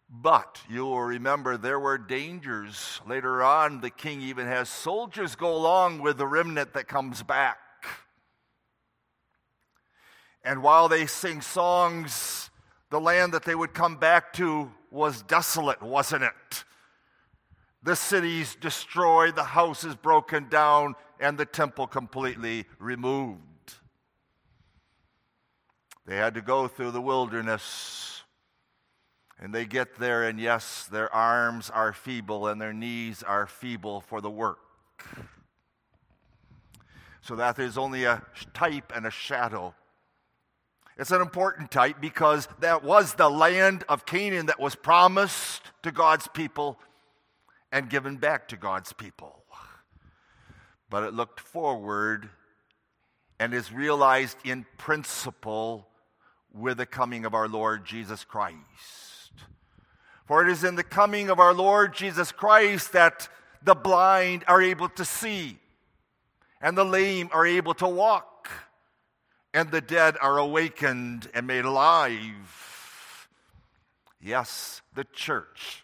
But 0.07 0.61
you 0.69 0.85
will 0.85 1.01
remember 1.01 1.57
there 1.57 1.79
were 1.79 1.97
dangers. 1.97 3.01
Later 3.07 3.41
on, 3.41 3.81
the 3.81 3.89
king 3.89 4.21
even 4.21 4.45
has 4.45 4.69
soldiers 4.69 5.35
go 5.35 5.55
along 5.55 6.03
with 6.03 6.19
the 6.19 6.27
remnant 6.27 6.73
that 6.73 6.87
comes 6.87 7.23
back. 7.23 7.57
And 10.43 10.61
while 10.61 10.87
they 10.87 11.07
sing 11.07 11.41
songs, 11.41 12.51
the 12.91 13.01
land 13.01 13.33
that 13.33 13.43
they 13.43 13.55
would 13.55 13.73
come 13.73 13.95
back 13.97 14.33
to 14.33 14.69
was 14.91 15.23
desolate, 15.23 15.81
wasn't 15.81 16.25
it? 16.25 16.63
The 17.81 17.95
cities 17.95 18.55
destroyed, 18.61 19.35
the 19.35 19.43
houses 19.43 19.95
broken 19.95 20.47
down, 20.49 20.93
and 21.19 21.37
the 21.37 21.45
temple 21.45 21.87
completely 21.87 22.65
removed. 22.79 23.41
They 26.05 26.15
had 26.15 26.35
to 26.35 26.41
go 26.41 26.67
through 26.67 26.91
the 26.91 27.01
wilderness 27.01 28.23
and 29.39 29.53
they 29.53 29.65
get 29.65 29.95
there, 29.99 30.23
and 30.23 30.39
yes, 30.39 30.85
their 30.85 31.13
arms 31.13 31.69
are 31.69 31.93
feeble 31.93 32.47
and 32.47 32.59
their 32.59 32.73
knees 32.73 33.21
are 33.21 33.45
feeble 33.45 34.01
for 34.01 34.19
the 34.19 34.31
work. 34.31 34.59
So 37.21 37.35
that 37.35 37.55
there's 37.55 37.77
only 37.77 38.05
a 38.05 38.23
type 38.53 38.91
and 38.95 39.05
a 39.05 39.11
shadow. 39.11 39.75
It's 40.97 41.11
an 41.11 41.21
important 41.21 41.69
type 41.69 41.97
because 42.01 42.47
that 42.61 42.83
was 42.83 43.13
the 43.13 43.29
land 43.29 43.83
of 43.87 44.07
Canaan 44.07 44.47
that 44.47 44.59
was 44.59 44.73
promised 44.73 45.61
to 45.83 45.91
God's 45.91 46.27
people 46.29 46.79
and 47.71 47.89
given 47.89 48.17
back 48.17 48.47
to 48.47 48.57
God's 48.57 48.93
people. 48.93 49.36
But 50.89 51.03
it 51.03 51.13
looked 51.13 51.39
forward 51.39 52.29
and 53.39 53.53
is 53.53 53.71
realized 53.71 54.37
in 54.43 54.65
principle 54.77 55.87
with 56.53 56.77
the 56.77 56.85
coming 56.85 57.25
of 57.25 57.33
our 57.33 57.47
Lord 57.47 57.85
Jesus 57.85 58.23
Christ. 58.23 59.31
For 60.25 60.45
it 60.45 60.51
is 60.51 60.63
in 60.63 60.75
the 60.75 60.83
coming 60.83 61.29
of 61.29 61.39
our 61.39 61.53
Lord 61.53 61.93
Jesus 61.93 62.31
Christ 62.31 62.93
that 62.93 63.29
the 63.61 63.75
blind 63.75 64.43
are 64.47 64.61
able 64.61 64.89
to 64.89 65.05
see, 65.05 65.57
and 66.61 66.77
the 66.77 66.85
lame 66.85 67.29
are 67.31 67.45
able 67.45 67.73
to 67.75 67.87
walk, 67.87 68.49
and 69.53 69.71
the 69.71 69.81
dead 69.81 70.15
are 70.21 70.37
awakened 70.37 71.29
and 71.33 71.47
made 71.47 71.65
alive. 71.65 73.29
Yes, 74.21 74.81
the 74.93 75.05
church 75.05 75.83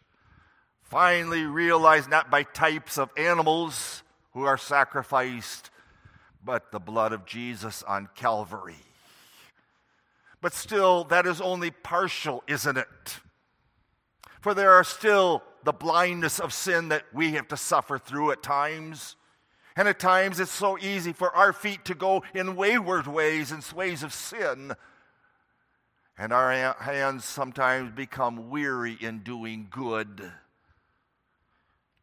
finally 0.82 1.44
realized 1.44 2.10
not 2.10 2.30
by 2.30 2.44
types 2.44 2.98
of 2.98 3.10
animals 3.18 4.03
who 4.34 4.44
are 4.46 4.58
sacrificed, 4.58 5.70
but 6.44 6.72
the 6.72 6.80
blood 6.80 7.14
of 7.14 7.26
Jesus 7.26 7.84
on 7.84 8.10
Calvary. 8.16 8.76
But 10.42 10.54
still, 10.54 11.06
that 11.06 11.26
is 11.26 11.40
only 11.40 11.72
partial, 11.72 12.44
isn't 12.48 12.78
it? 12.78 13.20
For 14.42 14.54
there 14.54 14.72
are 14.72 14.84
still 14.84 15.42
the 15.64 15.72
blindness 15.72 16.40
of 16.40 16.52
sin 16.52 16.90
that 16.90 17.06
we 17.14 17.32
have 17.34 17.48
to 17.48 17.58
suffer 17.58 17.98
through 17.98 18.32
at 18.32 18.44
times. 18.44 19.16
And 19.78 19.88
at 19.88 20.00
times 20.00 20.40
it's 20.40 20.52
so 20.52 20.78
easy 20.78 21.14
for 21.14 21.34
our 21.34 21.54
feet 21.54 21.86
to 21.86 21.96
go 21.96 22.24
in 22.34 22.58
wayward 22.58 23.08
ways 23.08 23.52
and 23.52 23.66
ways 23.74 24.04
of 24.04 24.14
sin. 24.14 24.74
And 26.18 26.34
our 26.34 26.74
hands 26.74 27.24
sometimes 27.24 27.92
become 27.92 28.50
weary 28.50 28.98
in 29.00 29.20
doing 29.20 29.68
good. 29.72 30.32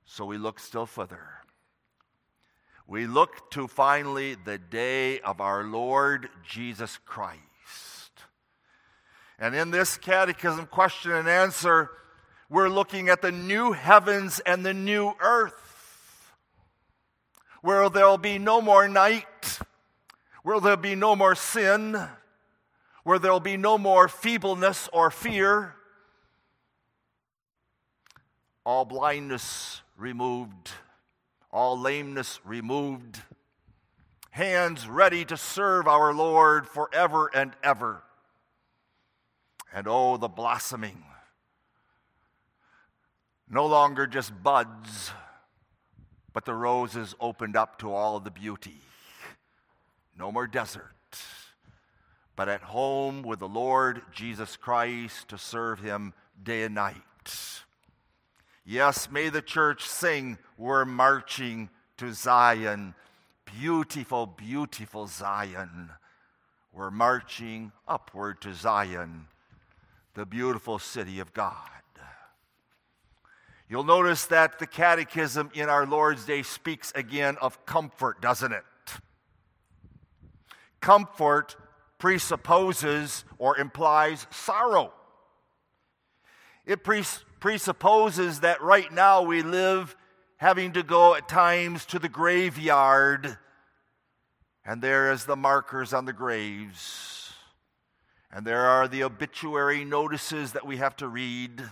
So 0.07 0.25
we 0.25 0.39
look 0.39 0.59
still 0.59 0.87
further. 0.87 1.40
We 2.91 3.07
look 3.07 3.53
to 3.53 3.69
finally 3.69 4.35
the 4.35 4.59
day 4.59 5.21
of 5.21 5.41
our 5.41 5.63
Lord 5.63 6.29
Jesus 6.45 6.99
Christ. 7.07 7.39
And 9.39 9.55
in 9.55 9.71
this 9.71 9.97
catechism 9.97 10.67
question 10.67 11.13
and 11.13 11.29
answer, 11.29 11.93
we're 12.49 12.69
looking 12.69 13.09
at 13.09 13.23
the 13.23 13.31
new 13.31 13.71
heavens 13.71 14.41
and 14.41 14.67
the 14.67 14.75
new 14.75 15.13
earth, 15.21 16.33
where 17.63 17.89
there'll 17.89 18.19
be 18.19 18.39
no 18.39 18.61
more 18.61 18.89
night, 18.89 19.61
where 20.43 20.59
there'll 20.59 20.77
be 20.77 20.97
no 20.97 21.15
more 21.15 21.37
sin, 21.37 21.97
where 23.05 23.21
there'll 23.21 23.39
be 23.39 23.57
no 23.57 23.79
more 23.79 24.09
feebleness 24.09 24.89
or 24.93 25.13
fear, 25.13 25.77
all 28.67 28.85
blindness 28.85 29.81
removed, 29.97 30.73
all 31.53 31.79
lameness 31.79 32.41
removed, 32.45 33.21
hands 34.31 34.89
ready 34.89 35.25
to 35.25 35.37
serve 35.37 35.89
our 35.89 36.15
Lord 36.15 36.67
forever 36.67 37.31
and 37.35 37.53
ever. 37.63 38.03
And 39.73 39.87
oh, 39.89 40.17
the 40.17 40.29
blossoming 40.29 41.05
no 43.49 43.67
longer 43.67 44.07
just 44.07 44.33
buds, 44.43 45.11
but 46.33 46.45
the 46.45 46.55
roses 46.55 47.15
opened 47.21 47.57
up 47.57 47.79
to 47.81 47.93
all 47.93 48.21
the 48.21 48.31
beauty. 48.31 48.79
No 50.17 50.31
more 50.31 50.47
desert, 50.47 50.95
but 52.37 52.49
at 52.49 52.63
home 52.63 53.23
with 53.23 53.41
the 53.41 53.49
Lord 53.49 54.03
Jesus 54.13 54.57
Christ 54.57 55.29
to 55.29 55.39
serve 55.39 55.81
him 55.81 56.15
day 56.41 56.63
and 56.63 56.75
night. 56.75 57.60
Yes, 58.65 59.11
may 59.11 59.29
the 59.29 59.43
church 59.43 59.87
sing, 59.89 60.39
We're 60.57 60.85
marching 60.85 61.71
to 61.97 62.13
Zion. 62.13 62.95
Beautiful, 63.45 64.27
beautiful 64.27 65.07
Zion. 65.07 65.91
We're 66.73 66.91
marching 66.91 67.73
upward 67.89 68.41
to 68.43 68.55
Zion, 68.55 69.27
the 70.15 70.25
beautiful 70.25 70.79
city 70.79 71.19
of 71.19 71.33
God. 71.33 71.57
You'll 73.71 73.85
notice 73.85 74.27
that 74.27 74.59
the 74.59 74.67
catechism 74.67 75.53
in 75.55 75.69
our 75.69 75.87
Lord's 75.87 76.25
Day 76.25 76.43
speaks 76.43 76.93
again 76.97 77.37
of 77.41 77.65
comfort, 77.67 78.21
doesn't 78.21 78.53
it? 78.53 78.65
Comfort 80.81 81.55
presupposes 81.97 83.25
or 83.39 83.59
implies 83.59 84.27
sorrow. 84.31 84.93
It 86.67 86.83
presupposes 86.83 87.30
that 87.41 88.59
right 88.61 88.93
now 88.93 89.23
we 89.23 89.43
live 89.43 89.97
having 90.37 90.73
to 90.73 90.83
go 90.83 91.15
at 91.15 91.29
times 91.29 91.85
to 91.87 91.99
the 91.99 92.09
graveyard, 92.09 93.37
and 94.65 94.83
there 94.83 95.13
is 95.13 95.25
the 95.25 95.37
markers 95.37 95.93
on 95.93 96.05
the 96.05 96.13
graves, 96.13 97.33
and 98.33 98.47
there 98.47 98.67
are 98.67 98.89
the 98.89 99.03
obituary 99.03 99.85
notices 99.85 100.53
that 100.53 100.67
we 100.67 100.77
have 100.77 100.97
to 100.97 101.09
read 101.09 101.63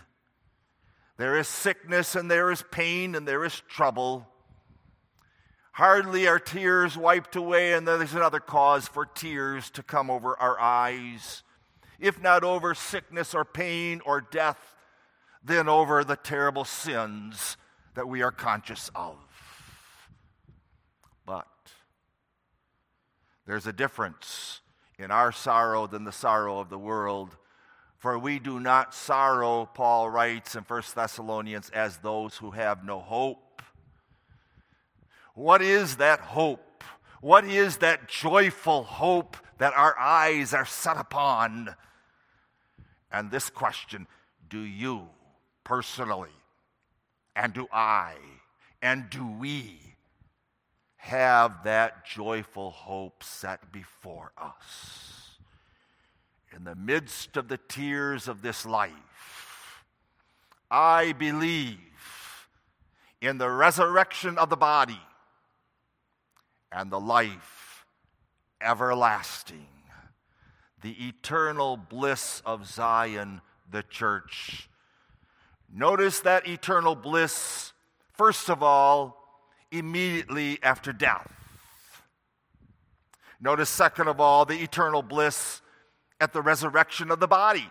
there 1.18 1.36
is 1.36 1.48
sickness 1.48 2.14
and 2.14 2.30
there 2.30 2.50
is 2.52 2.62
pain 2.70 3.16
and 3.16 3.26
there 3.26 3.44
is 3.44 3.60
trouble. 3.68 4.26
Hardly 5.72 6.28
are 6.28 6.38
tears 6.38 6.96
wiped 6.96 7.36
away, 7.36 7.72
and 7.72 7.86
there's 7.86 8.14
another 8.14 8.40
cause 8.40 8.88
for 8.88 9.04
tears 9.04 9.68
to 9.70 9.82
come 9.82 10.10
over 10.10 10.36
our 10.38 10.58
eyes. 10.58 11.42
If 11.98 12.22
not 12.22 12.44
over 12.44 12.72
sickness 12.72 13.34
or 13.34 13.44
pain 13.44 14.00
or 14.04 14.20
death, 14.20 14.74
then 15.48 15.68
over 15.68 16.04
the 16.04 16.16
terrible 16.16 16.64
sins 16.64 17.56
that 17.94 18.08
we 18.08 18.22
are 18.22 18.30
conscious 18.30 18.90
of. 18.94 19.16
But 21.26 21.48
there's 23.46 23.66
a 23.66 23.72
difference 23.72 24.60
in 24.98 25.10
our 25.10 25.32
sorrow 25.32 25.86
than 25.86 26.04
the 26.04 26.12
sorrow 26.12 26.60
of 26.60 26.68
the 26.68 26.78
world. 26.78 27.36
For 27.96 28.18
we 28.18 28.38
do 28.38 28.60
not 28.60 28.94
sorrow, 28.94 29.66
Paul 29.66 30.08
writes 30.10 30.54
in 30.54 30.62
1 30.62 30.82
Thessalonians, 30.94 31.70
as 31.70 31.96
those 31.96 32.36
who 32.36 32.52
have 32.52 32.84
no 32.84 33.00
hope. 33.00 33.62
What 35.34 35.62
is 35.62 35.96
that 35.96 36.20
hope? 36.20 36.84
What 37.20 37.44
is 37.44 37.78
that 37.78 38.08
joyful 38.08 38.84
hope 38.84 39.36
that 39.58 39.72
our 39.74 39.98
eyes 39.98 40.54
are 40.54 40.66
set 40.66 40.96
upon? 40.96 41.74
And 43.10 43.30
this 43.30 43.50
question 43.50 44.06
do 44.48 44.60
you 44.60 45.08
personally, 45.68 46.30
and 47.36 47.52
do 47.52 47.68
I, 47.70 48.14
and 48.80 49.10
do 49.10 49.24
we 49.38 49.78
have 50.96 51.62
that 51.64 52.06
joyful 52.06 52.70
hope 52.70 53.22
set 53.22 53.70
before 53.70 54.32
us? 54.38 55.36
In 56.56 56.64
the 56.64 56.74
midst 56.74 57.36
of 57.36 57.48
the 57.48 57.58
tears 57.68 58.28
of 58.28 58.40
this 58.40 58.64
life, 58.64 59.84
I 60.70 61.12
believe 61.12 61.78
in 63.20 63.36
the 63.36 63.50
resurrection 63.50 64.38
of 64.38 64.48
the 64.48 64.56
body 64.56 65.00
and 66.72 66.90
the 66.90 67.00
life 67.00 67.84
everlasting, 68.62 69.68
the 70.80 71.08
eternal 71.08 71.76
bliss 71.76 72.40
of 72.46 72.66
Zion, 72.66 73.42
the 73.70 73.82
church. 73.82 74.70
Notice 75.72 76.20
that 76.20 76.48
eternal 76.48 76.94
bliss, 76.94 77.72
first 78.12 78.48
of 78.48 78.62
all, 78.62 79.16
immediately 79.70 80.58
after 80.62 80.92
death. 80.92 81.30
Notice, 83.40 83.68
second 83.68 84.08
of 84.08 84.20
all, 84.20 84.44
the 84.44 84.60
eternal 84.60 85.02
bliss 85.02 85.62
at 86.20 86.32
the 86.32 86.42
resurrection 86.42 87.10
of 87.10 87.20
the 87.20 87.28
body. 87.28 87.70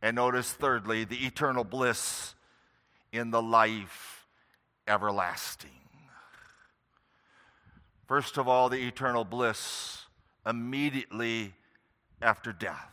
And 0.00 0.16
notice, 0.16 0.52
thirdly, 0.52 1.04
the 1.04 1.26
eternal 1.26 1.64
bliss 1.64 2.34
in 3.12 3.30
the 3.30 3.42
life 3.42 4.26
everlasting. 4.86 5.70
First 8.06 8.36
of 8.36 8.48
all, 8.48 8.68
the 8.68 8.86
eternal 8.86 9.24
bliss 9.24 10.06
immediately 10.46 11.54
after 12.20 12.52
death. 12.52 12.91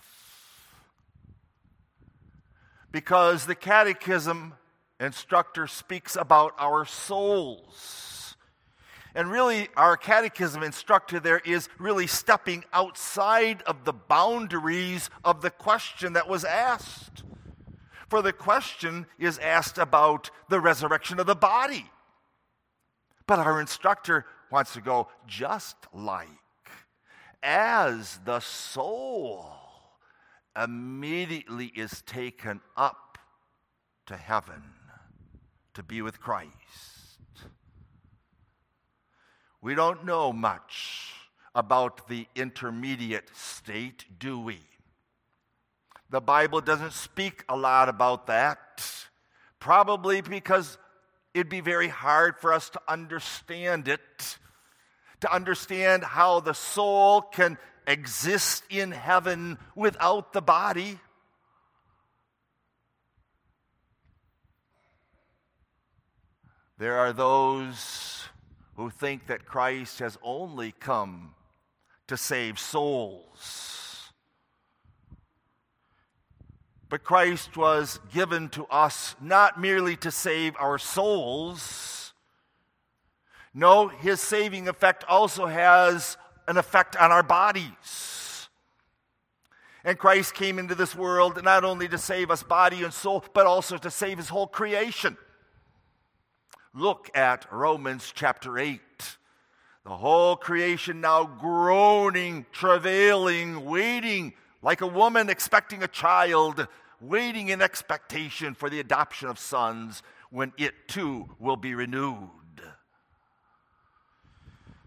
Because 2.91 3.45
the 3.45 3.55
catechism 3.55 4.53
instructor 4.99 5.67
speaks 5.67 6.15
about 6.15 6.53
our 6.57 6.85
souls. 6.85 8.35
And 9.15 9.31
really, 9.31 9.69
our 9.75 9.97
catechism 9.97 10.63
instructor 10.63 11.19
there 11.19 11.39
is 11.39 11.69
really 11.79 12.07
stepping 12.07 12.63
outside 12.71 13.61
of 13.63 13.85
the 13.85 13.93
boundaries 13.93 15.09
of 15.23 15.41
the 15.41 15.49
question 15.49 16.13
that 16.13 16.27
was 16.27 16.45
asked. 16.45 17.23
For 18.07 18.21
the 18.21 18.33
question 18.33 19.05
is 19.17 19.37
asked 19.39 19.77
about 19.77 20.31
the 20.49 20.59
resurrection 20.59 21.19
of 21.19 21.27
the 21.27 21.35
body. 21.35 21.89
But 23.27 23.39
our 23.39 23.61
instructor 23.61 24.25
wants 24.51 24.73
to 24.73 24.81
go 24.81 25.09
just 25.27 25.75
like 25.93 26.27
as 27.41 28.19
the 28.25 28.39
soul 28.39 29.58
immediately 30.61 31.67
is 31.67 32.01
taken 32.01 32.61
up 32.75 33.17
to 34.05 34.17
heaven 34.17 34.63
to 35.73 35.83
be 35.83 36.01
with 36.01 36.19
Christ. 36.19 36.49
We 39.61 39.75
don't 39.75 40.05
know 40.05 40.33
much 40.33 41.13
about 41.55 42.07
the 42.07 42.27
intermediate 42.35 43.29
state, 43.35 44.05
do 44.19 44.39
we? 44.39 44.59
The 46.09 46.21
Bible 46.21 46.61
doesn't 46.61 46.93
speak 46.93 47.43
a 47.47 47.55
lot 47.55 47.87
about 47.87 48.27
that, 48.27 48.83
probably 49.59 50.21
because 50.21 50.77
it'd 51.33 51.49
be 51.49 51.61
very 51.61 51.87
hard 51.87 52.37
for 52.37 52.53
us 52.53 52.69
to 52.71 52.81
understand 52.87 53.87
it, 53.87 54.37
to 55.21 55.33
understand 55.33 56.03
how 56.03 56.39
the 56.39 56.53
soul 56.53 57.21
can 57.21 57.57
exist 57.89 58.63
in 58.69 58.91
heaven 58.91 59.57
without 59.75 60.31
the 60.31 60.41
body. 60.41 60.99
There 66.77 66.97
are 66.97 67.11
those 67.11 68.29
who 68.75 68.89
think 68.89 69.27
that 69.27 69.45
Christ 69.45 69.99
has 69.99 70.17
only 70.23 70.71
come 70.71 71.33
to 72.07 72.15
save 72.15 72.57
souls. 72.59 74.13
But 76.87 77.03
Christ 77.03 77.57
was 77.57 77.99
given 78.13 78.49
to 78.49 78.65
us 78.67 79.15
not 79.19 79.59
merely 79.59 79.95
to 79.97 80.11
save 80.11 80.55
our 80.59 80.77
souls. 80.77 82.13
No, 83.53 83.87
his 83.89 84.21
saving 84.21 84.67
effect 84.67 85.03
also 85.07 85.47
has 85.47 86.17
an 86.49 86.57
effect 86.57 86.95
on 86.95 87.11
our 87.11 87.21
bodies. 87.21 88.49
And 89.83 89.99
Christ 89.99 90.33
came 90.33 90.57
into 90.57 90.73
this 90.73 90.95
world 90.95 91.41
not 91.43 91.63
only 91.63 91.87
to 91.87 91.97
save 91.97 92.31
us 92.31 92.41
body 92.41 92.83
and 92.83 92.91
soul, 92.91 93.23
but 93.33 93.45
also 93.45 93.77
to 93.77 93.91
save 93.91 94.17
his 94.17 94.29
whole 94.29 94.47
creation. 94.47 95.15
Look 96.73 97.15
at 97.15 97.45
Romans 97.51 98.11
chapter 98.13 98.57
8. 98.57 98.81
The 99.85 99.95
whole 99.95 100.35
creation 100.35 101.01
now 101.01 101.23
groaning, 101.23 102.47
travailing, 102.51 103.63
waiting 103.63 104.33
like 104.63 104.81
a 104.81 104.87
woman 104.87 105.29
expecting 105.29 105.83
a 105.83 105.87
child, 105.87 106.67
waiting 106.99 107.49
in 107.49 107.61
expectation 107.61 108.55
for 108.55 108.71
the 108.71 108.79
adoption 108.79 109.29
of 109.29 109.37
sons 109.37 110.01
when 110.31 110.51
it 110.57 110.73
too 110.87 111.29
will 111.39 111.57
be 111.57 111.75
renewed. 111.75 112.38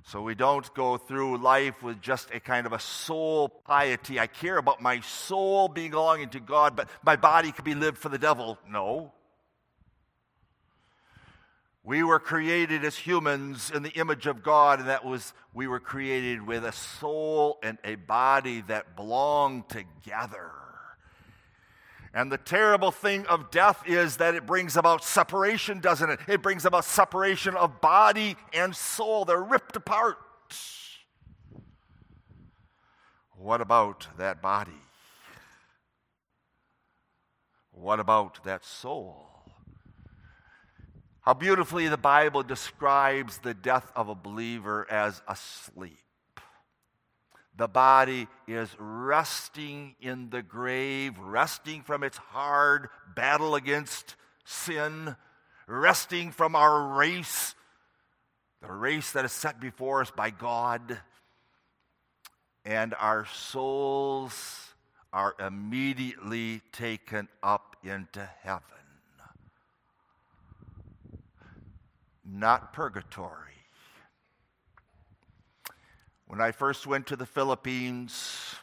So 0.05 0.21
we 0.21 0.35
don't 0.35 0.73
go 0.75 0.97
through 0.97 1.38
life 1.38 1.83
with 1.83 2.01
just 2.01 2.31
a 2.33 2.41
kind 2.41 2.67
of 2.67 2.73
a 2.73 2.81
soul 2.81 3.49
piety. 3.49 4.19
I 4.19 4.27
care 4.27 4.59
about 4.59 4.83
my 4.83 5.01
soul 5.01 5.69
belonging 5.69 6.31
to 6.31 6.41
God, 6.41 6.75
but 6.75 6.88
my 7.05 7.17
body 7.17 7.53
can 7.53 7.65
be 7.65 7.75
lived 7.75 7.99
for 7.99 8.09
the 8.09 8.19
devil. 8.19 8.59
No. 8.69 9.12
We 11.85 12.03
were 12.03 12.21
created 12.21 12.85
as 12.85 12.97
humans 12.97 13.71
in 13.75 13.83
the 13.83 13.91
image 13.91 14.27
of 14.27 14.43
God, 14.43 14.81
and 14.81 14.88
that 14.88 15.05
was, 15.05 15.33
we 15.53 15.67
were 15.67 15.81
created 15.81 16.47
with 16.47 16.65
a 16.65 16.73
soul 16.73 17.59
and 17.62 17.79
a 17.83 17.97
body 17.97 18.61
that 18.62 18.95
belong 18.95 19.65
together. 19.69 20.51
And 22.14 22.31
the 22.31 22.38
terrible 22.38 22.90
thing 22.90 23.27
of 23.27 23.51
death 23.51 23.83
is 23.87 24.18
that 24.18 24.35
it 24.35 24.46
brings 24.46 24.77
about 24.77 25.03
separation, 25.03 25.81
doesn't 25.81 26.11
it? 26.11 26.20
It 26.29 26.42
brings 26.42 26.66
about 26.66 26.85
separation 26.85 27.57
of 27.57 27.81
body 27.81 28.37
and 28.53 28.77
soul. 28.77 29.25
They're 29.25 29.42
ripped 29.42 29.77
apart. 29.77 30.18
What 33.37 33.61
about 33.61 34.09
that 34.18 34.42
body? 34.42 34.70
What 37.72 37.98
about 37.98 38.44
that 38.44 38.64
soul? 38.64 39.27
How 41.22 41.35
beautifully 41.35 41.88
the 41.88 41.96
Bible 41.96 42.42
describes 42.42 43.38
the 43.38 43.55
death 43.55 43.90
of 43.96 44.09
a 44.09 44.14
believer 44.14 44.87
as 44.90 45.22
asleep. 45.27 45.98
The 47.57 47.69
body 47.69 48.29
is 48.47 48.69
resting 48.79 49.95
in 50.01 50.31
the 50.31 50.43
grave, 50.43 51.19
resting 51.19 51.83
from 51.83 52.03
its 52.03 52.17
hard 52.17 52.88
battle 53.15 53.55
against 53.55 54.17
sin, 54.45 55.17
resting 55.67 56.33
from 56.33 56.57
our 56.57 56.97
race, 56.97 57.55
the 58.62 58.73
race 58.73 59.12
that 59.12 59.25
is 59.25 59.33
set 59.33 59.61
before 59.61 60.01
us 60.01 60.11
by 60.11 60.31
God. 60.31 60.99
And 62.65 62.95
our 62.99 63.27
souls 63.27 64.69
are 65.12 65.35
immediately 65.38 66.62
taken 66.73 67.29
up 67.43 67.77
into 67.85 68.29
heaven. 68.43 68.62
not 72.25 72.73
purgatory. 72.73 73.52
When 76.33 76.40
I 76.40 76.51
first 76.51 76.87
went 76.87 77.09
to 77.09 77.16
the 77.16 77.27
Philippines, 77.27 78.55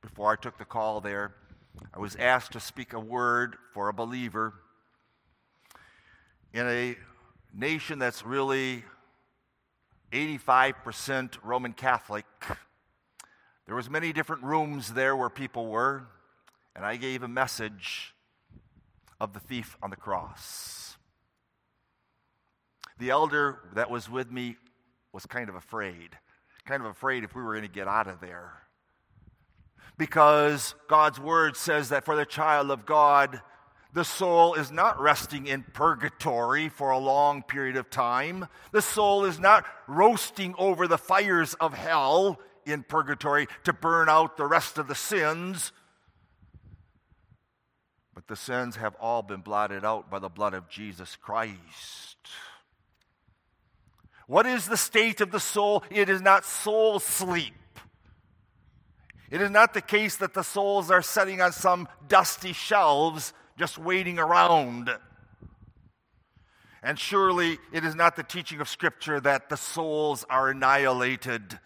before 0.00 0.32
I 0.32 0.36
took 0.36 0.58
the 0.58 0.64
call 0.64 1.00
there, 1.00 1.34
I 1.92 1.98
was 1.98 2.14
asked 2.14 2.52
to 2.52 2.60
speak 2.60 2.92
a 2.92 3.00
word 3.00 3.56
for 3.72 3.88
a 3.88 3.92
believer 3.92 4.54
in 6.52 6.68
a 6.68 6.96
nation 7.52 7.98
that's 7.98 8.24
really 8.24 8.84
85% 10.12 11.36
Roman 11.42 11.72
Catholic. 11.72 12.26
There 13.66 13.74
was 13.74 13.90
many 13.90 14.12
different 14.12 14.44
rooms 14.44 14.92
there 14.92 15.16
where 15.16 15.28
people 15.28 15.66
were, 15.66 16.06
and 16.76 16.86
I 16.86 16.94
gave 16.94 17.24
a 17.24 17.28
message 17.28 18.14
of 19.18 19.32
the 19.32 19.40
thief 19.40 19.76
on 19.82 19.90
the 19.90 19.96
cross. 19.96 20.96
The 23.00 23.10
elder 23.10 23.58
that 23.74 23.90
was 23.90 24.08
with 24.08 24.30
me 24.30 24.58
was 25.12 25.26
kind 25.26 25.48
of 25.48 25.56
afraid, 25.56 26.16
kind 26.66 26.82
of 26.82 26.88
afraid 26.88 27.24
if 27.24 27.34
we 27.34 27.42
were 27.42 27.52
going 27.52 27.66
to 27.66 27.72
get 27.72 27.88
out 27.88 28.08
of 28.08 28.20
there. 28.20 28.52
Because 29.96 30.74
God's 30.88 31.18
word 31.18 31.56
says 31.56 31.88
that 31.88 32.04
for 32.04 32.16
the 32.16 32.26
child 32.26 32.70
of 32.70 32.84
God, 32.84 33.40
the 33.92 34.04
soul 34.04 34.54
is 34.54 34.70
not 34.70 35.00
resting 35.00 35.46
in 35.46 35.64
purgatory 35.72 36.68
for 36.68 36.90
a 36.90 36.98
long 36.98 37.42
period 37.42 37.76
of 37.76 37.88
time. 37.88 38.46
The 38.72 38.82
soul 38.82 39.24
is 39.24 39.40
not 39.40 39.64
roasting 39.86 40.54
over 40.58 40.86
the 40.86 40.98
fires 40.98 41.54
of 41.54 41.72
hell 41.72 42.38
in 42.66 42.82
purgatory 42.82 43.46
to 43.64 43.72
burn 43.72 44.10
out 44.10 44.36
the 44.36 44.46
rest 44.46 44.76
of 44.76 44.88
the 44.88 44.94
sins. 44.94 45.72
But 48.14 48.28
the 48.28 48.36
sins 48.36 48.76
have 48.76 48.96
all 49.00 49.22
been 49.22 49.40
blotted 49.40 49.84
out 49.84 50.10
by 50.10 50.18
the 50.18 50.28
blood 50.28 50.52
of 50.52 50.68
Jesus 50.68 51.16
Christ. 51.16 52.16
What 54.26 54.46
is 54.46 54.66
the 54.66 54.76
state 54.76 55.20
of 55.20 55.30
the 55.30 55.40
soul? 55.40 55.84
It 55.90 56.08
is 56.08 56.20
not 56.20 56.44
soul 56.44 56.98
sleep. 56.98 57.54
It 59.30 59.40
is 59.40 59.50
not 59.50 59.74
the 59.74 59.80
case 59.80 60.16
that 60.16 60.34
the 60.34 60.42
souls 60.42 60.90
are 60.90 61.02
sitting 61.02 61.40
on 61.40 61.52
some 61.52 61.88
dusty 62.08 62.52
shelves 62.52 63.32
just 63.58 63.78
waiting 63.78 64.18
around. 64.18 64.90
And 66.82 66.98
surely 66.98 67.58
it 67.72 67.84
is 67.84 67.94
not 67.94 68.14
the 68.14 68.22
teaching 68.22 68.60
of 68.60 68.68
Scripture 68.68 69.20
that 69.20 69.48
the 69.48 69.56
souls 69.56 70.24
are 70.30 70.50
annihilated, 70.50 71.58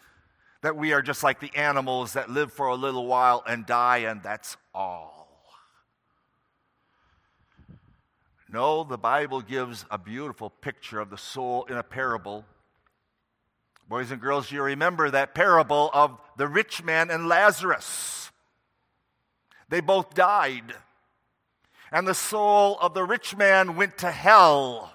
that 0.63 0.77
we 0.77 0.93
are 0.93 1.03
just 1.03 1.23
like 1.23 1.41
the 1.41 1.55
animals 1.55 2.15
that 2.15 2.31
live 2.31 2.53
for 2.53 2.69
a 2.69 2.75
little 2.75 3.07
while 3.07 3.43
and 3.47 3.67
die, 3.67 3.99
and 3.99 4.23
that's 4.23 4.57
all. 4.75 5.21
No, 8.53 8.83
the 8.83 8.99
Bible 8.99 9.43
gives 9.43 9.85
a 9.91 9.99
beautiful 9.99 10.51
picture 10.51 10.99
of 10.99 11.11
the 11.11 11.19
soul 11.19 11.67
in 11.67 11.77
a 11.77 11.83
parable. 11.83 12.45
Boys 13.91 14.13
and 14.13 14.21
girls, 14.21 14.53
you 14.53 14.63
remember 14.63 15.11
that 15.11 15.35
parable 15.35 15.91
of 15.93 16.17
the 16.37 16.47
rich 16.47 16.81
man 16.81 17.11
and 17.11 17.27
Lazarus. 17.27 18.31
They 19.69 19.81
both 19.81 20.15
died 20.15 20.75
and 21.91 22.07
the 22.07 22.15
soul 22.15 22.79
of 22.81 22.95
the 22.95 23.03
rich 23.03 23.37
man 23.37 23.75
went 23.75 23.99
to 23.99 24.13
hell, 24.13 24.95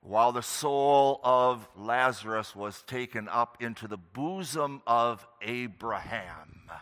while 0.00 0.32
the 0.32 0.42
soul 0.42 1.20
of 1.22 1.68
Lazarus 1.76 2.56
was 2.56 2.82
taken 2.82 3.28
up 3.28 3.58
into 3.60 3.86
the 3.86 3.96
bosom 3.96 4.82
of 4.84 5.24
Abraham. 5.40 6.72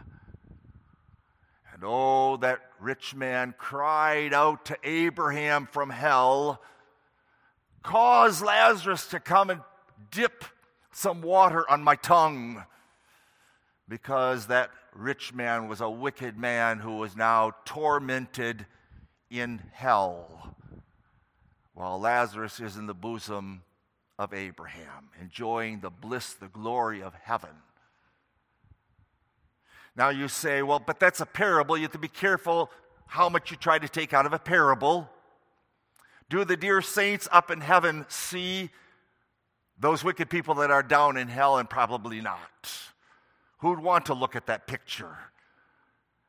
And 1.74 1.82
oh, 1.84 2.38
that 2.38 2.62
rich 2.80 3.14
man 3.14 3.54
cried 3.58 4.32
out 4.32 4.64
to 4.64 4.78
Abraham 4.82 5.68
from 5.70 5.90
hell, 5.90 6.62
Cause 7.82 8.40
Lazarus 8.40 9.06
to 9.08 9.20
come 9.20 9.50
and 9.50 9.60
dip 10.16 10.46
some 10.92 11.20
water 11.20 11.70
on 11.70 11.84
my 11.84 11.94
tongue, 11.94 12.64
because 13.86 14.46
that 14.46 14.70
rich 14.94 15.34
man 15.34 15.68
was 15.68 15.82
a 15.82 15.90
wicked 15.90 16.38
man 16.38 16.78
who 16.78 16.96
was 16.96 17.14
now 17.14 17.52
tormented 17.66 18.64
in 19.30 19.60
hell, 19.72 20.56
while 21.74 22.00
Lazarus 22.00 22.60
is 22.60 22.78
in 22.78 22.86
the 22.86 22.94
bosom 22.94 23.62
of 24.18 24.32
Abraham, 24.32 25.10
enjoying 25.20 25.80
the 25.80 25.90
bliss, 25.90 26.32
the 26.32 26.48
glory 26.48 27.02
of 27.02 27.12
heaven. 27.12 27.50
Now 29.94 30.08
you 30.08 30.28
say, 30.28 30.62
well, 30.62 30.78
but 30.78 30.98
that's 30.98 31.20
a 31.20 31.26
parable. 31.26 31.76
You 31.76 31.82
have 31.82 31.92
to 31.92 31.98
be 31.98 32.08
careful 32.08 32.70
how 33.06 33.28
much 33.28 33.50
you 33.50 33.58
try 33.58 33.78
to 33.78 33.88
take 33.88 34.14
out 34.14 34.24
of 34.24 34.32
a 34.32 34.38
parable. 34.38 35.10
Do 36.30 36.42
the 36.46 36.56
dear 36.56 36.80
saints 36.80 37.28
up 37.30 37.50
in 37.50 37.60
heaven 37.60 38.06
see 38.08 38.70
those 39.78 40.02
wicked 40.02 40.30
people 40.30 40.54
that 40.56 40.70
are 40.70 40.82
down 40.82 41.16
in 41.16 41.28
hell? 41.28 41.58
And 41.58 41.68
probably 41.68 42.20
not. 42.20 42.70
Who'd 43.58 43.80
want 43.80 44.06
to 44.06 44.14
look 44.14 44.36
at 44.36 44.46
that 44.46 44.66
picture? 44.66 45.16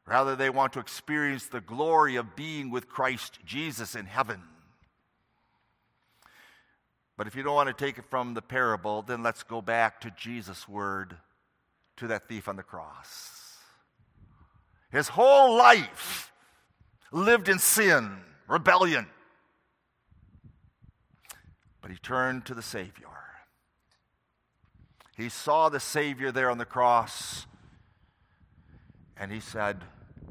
Rather, 0.06 0.36
they 0.36 0.50
want 0.50 0.74
to 0.74 0.80
experience 0.80 1.48
the 1.48 1.62
glory 1.62 2.16
of 2.16 2.36
being 2.36 2.72
with 2.72 2.88
Christ 2.88 3.40
Jesus 3.46 3.96
in 3.96 4.06
heaven. 4.06 4.42
But 7.18 7.28
if 7.28 7.36
you 7.36 7.44
don't 7.44 7.56
want 7.56 7.68
to 7.68 7.86
take 7.86 7.98
it 7.98 8.06
from 8.10 8.34
the 8.34 8.42
parable, 8.42 9.02
then 9.02 9.24
let's 9.24 9.44
go 9.44 9.62
back 9.62 10.00
to 10.02 10.12
Jesus' 10.12 10.68
word 10.68 11.18
to 11.98 12.08
that 12.08 12.30
thief 12.30 12.48
on 12.48 12.56
the 12.56 12.64
cross. 12.64 13.58
His 14.92 15.10
whole 15.10 15.58
life 15.58 16.32
lived 17.12 17.50
in 17.50 17.60
sin, 17.60 18.20
rebellion. 18.48 19.08
But 21.82 21.92
he 21.92 21.98
turned 21.98 22.46
to 22.46 22.54
the 22.54 22.62
Savior. 22.62 23.08
He 25.18 25.30
saw 25.30 25.70
the 25.70 25.80
Savior 25.80 26.32
there 26.32 26.52
on 26.52 26.60
the 26.60 26.66
cross, 26.66 27.48
and 29.20 29.32
he 29.32 29.40
said, 29.40 29.84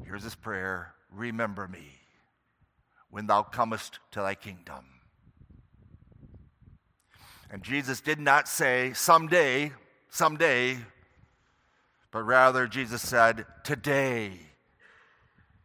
Here's 0.05 0.23
his 0.23 0.35
prayer 0.35 0.93
Remember 1.11 1.67
me 1.67 1.91
when 3.09 3.27
thou 3.27 3.43
comest 3.43 3.99
to 4.11 4.21
thy 4.21 4.35
kingdom. 4.35 4.85
And 7.51 7.63
Jesus 7.63 7.99
did 7.99 8.19
not 8.19 8.47
say, 8.47 8.93
Someday, 8.93 9.73
someday, 10.09 10.77
but 12.11 12.23
rather 12.23 12.65
Jesus 12.65 13.01
said, 13.01 13.45
Today 13.65 14.39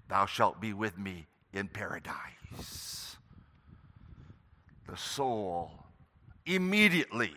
thou 0.08 0.26
shalt 0.26 0.60
be 0.60 0.72
with 0.72 0.98
me 0.98 1.26
in 1.52 1.68
paradise. 1.68 3.16
The 4.88 4.96
soul 4.96 5.70
immediately 6.44 7.32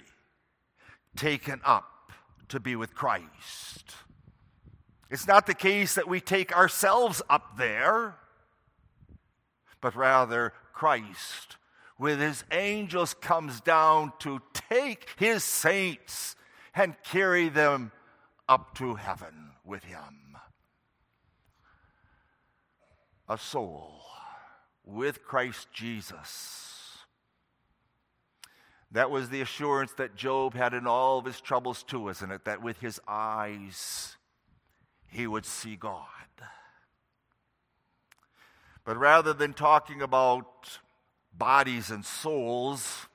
taken 1.16 1.62
up 1.64 2.12
to 2.50 2.60
be 2.60 2.76
with 2.76 2.94
Christ. 2.94 3.96
It's 5.10 5.28
not 5.28 5.46
the 5.46 5.54
case 5.54 5.96
that 5.96 6.08
we 6.08 6.20
take 6.20 6.56
ourselves 6.56 7.22
up 7.30 7.58
there, 7.58 8.16
but 9.82 9.96
rather 9.96 10.54
Christ, 10.74 11.58
with 11.98 12.20
his 12.20 12.44
angels, 12.52 13.14
comes 13.14 13.62
down 13.62 14.14
to 14.20 14.42
take 14.54 15.10
his 15.18 15.44
saints 15.44 16.36
and 16.74 16.96
carry 17.04 17.50
them 17.50 17.92
up 18.50 18.76
to 18.78 18.96
heaven 18.96 19.52
with 19.64 19.84
him. 19.84 20.38
A 23.30 23.38
soul 23.38 24.02
with 24.84 25.24
Christ 25.24 25.68
Jesus 25.72 26.75
that 28.96 29.12
was 29.12 29.30
the 29.30 29.42
assurance 29.42 29.92
that 29.94 30.16
Job 30.16 30.54
had 30.54 30.74
in 30.74 30.88
all 30.88 31.20
of 31.20 31.26
his 31.26 31.42
troubles, 31.42 31.84
too, 31.84 32.10
isn't 32.10 32.32
it? 32.32 32.46
That 32.46 32.62
with 32.62 32.80
his 32.80 33.00
eyes 33.08 34.16
he 35.08 35.28
would 35.28 35.46
see 35.46 35.76
God. 35.76 36.06
But 38.86 38.98
rather 38.98 39.34
than 39.34 39.54
talking 39.54 40.02
about 40.02 40.80
bodies 41.34 41.90
and 41.90 42.06
souls, 42.06 43.08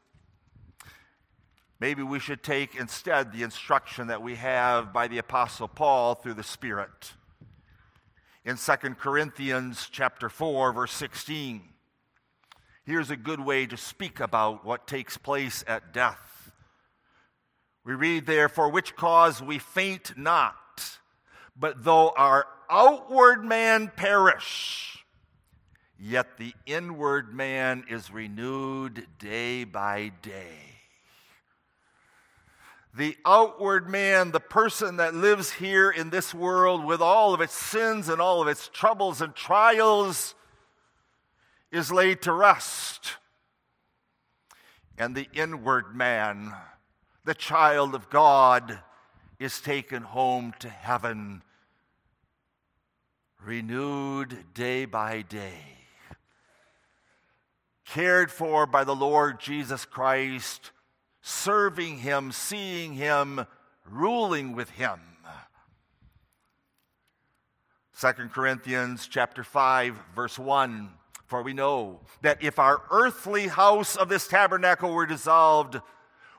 maybe 1.78 2.02
we 2.02 2.18
should 2.18 2.42
take 2.42 2.74
instead 2.74 3.32
the 3.32 3.44
instruction 3.44 4.08
that 4.08 4.20
we 4.20 4.34
have 4.34 4.92
by 4.92 5.06
the 5.08 5.18
apostle 5.18 5.68
Paul 5.68 6.16
through 6.16 6.34
the 6.34 6.42
Spirit. 6.42 7.12
In 8.44 8.56
2 8.56 8.72
Corinthians 8.94 9.88
chapter 9.90 10.28
4 10.28 10.72
verse 10.72 10.92
16, 10.92 11.62
Here's 12.90 13.12
a 13.12 13.16
good 13.16 13.38
way 13.38 13.66
to 13.66 13.76
speak 13.76 14.18
about 14.18 14.64
what 14.64 14.88
takes 14.88 15.16
place 15.16 15.62
at 15.68 15.94
death. 15.94 16.50
We 17.85 17.94
read 17.94 18.26
there, 18.26 18.48
For 18.48 18.68
which 18.68 18.96
cause 18.96 19.40
we 19.40 19.61
faint 19.61 20.18
not, 20.18 20.57
but 21.57 21.85
though 21.85 22.12
our 22.16 22.48
outward 22.68 23.44
man 23.44 23.92
perish, 23.94 25.05
yet 26.00 26.37
the 26.37 26.53
inward 26.66 27.33
man 27.33 27.85
is 27.88 28.11
renewed 28.11 29.07
day 29.20 29.62
by 29.62 30.11
day. 30.20 30.59
The 32.92 33.16
outward 33.24 33.88
man, 33.88 34.33
the 34.33 34.40
person 34.40 34.96
that 34.96 35.14
lives 35.14 35.53
here 35.53 35.92
in 35.92 36.11
this 36.11 36.35
world 36.35 36.85
with 36.85 37.00
all 37.00 37.35
of 37.35 37.40
its 37.40 37.55
sins 37.55 38.09
and 38.09 38.20
all 38.20 38.42
of 38.42 38.48
its 38.48 38.66
troubles 38.66 39.20
and 39.20 39.33
trials, 39.33 40.35
is 41.70 41.92
laid 41.92 42.22
to 42.22 42.33
rest. 42.33 43.16
And 44.98 45.14
the 45.14 45.28
inward 45.33 45.94
man, 45.94 46.52
the 47.24 47.35
child 47.35 47.94
of 47.94 48.11
God, 48.11 48.80
is 49.38 49.61
taken 49.61 50.02
home 50.02 50.52
to 50.59 50.68
heaven, 50.68 51.42
renewed 53.42 54.52
day 54.52 54.85
by 54.85 55.22
day. 55.22 55.78
cared 57.87 58.30
for 58.30 58.66
by 58.66 58.85
the 58.85 58.94
Lord 58.94 59.40
Jesus 59.40 59.85
Christ, 59.85 60.70
serving 61.22 61.98
Him, 61.98 62.30
seeing 62.30 62.92
Him, 62.92 63.46
ruling 63.85 64.54
with 64.54 64.70
Him. 64.70 65.00
2 67.98 68.12
Corinthians 68.33 69.09
chapter 69.09 69.44
5 69.44 69.94
verse 70.14 70.38
1 70.38 70.90
for 71.30 71.42
we 71.42 71.52
know 71.52 72.00
that 72.22 72.42
if 72.42 72.58
our 72.58 72.82
earthly 72.90 73.46
house 73.46 73.94
of 73.94 74.08
this 74.08 74.26
tabernacle 74.26 74.92
were 74.92 75.06
dissolved 75.06 75.80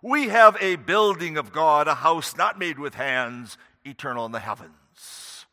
we 0.01 0.27
have 0.27 0.57
a 0.59 0.75
building 0.75 1.37
of 1.37 1.53
God 1.53 1.87
a 1.87 1.95
house 1.95 2.35
not 2.35 2.59
made 2.59 2.77
with 2.77 2.95
hands 2.95 3.57
eternal 3.85 4.25
in 4.25 4.33
the 4.33 4.39
heavens. 4.39 5.45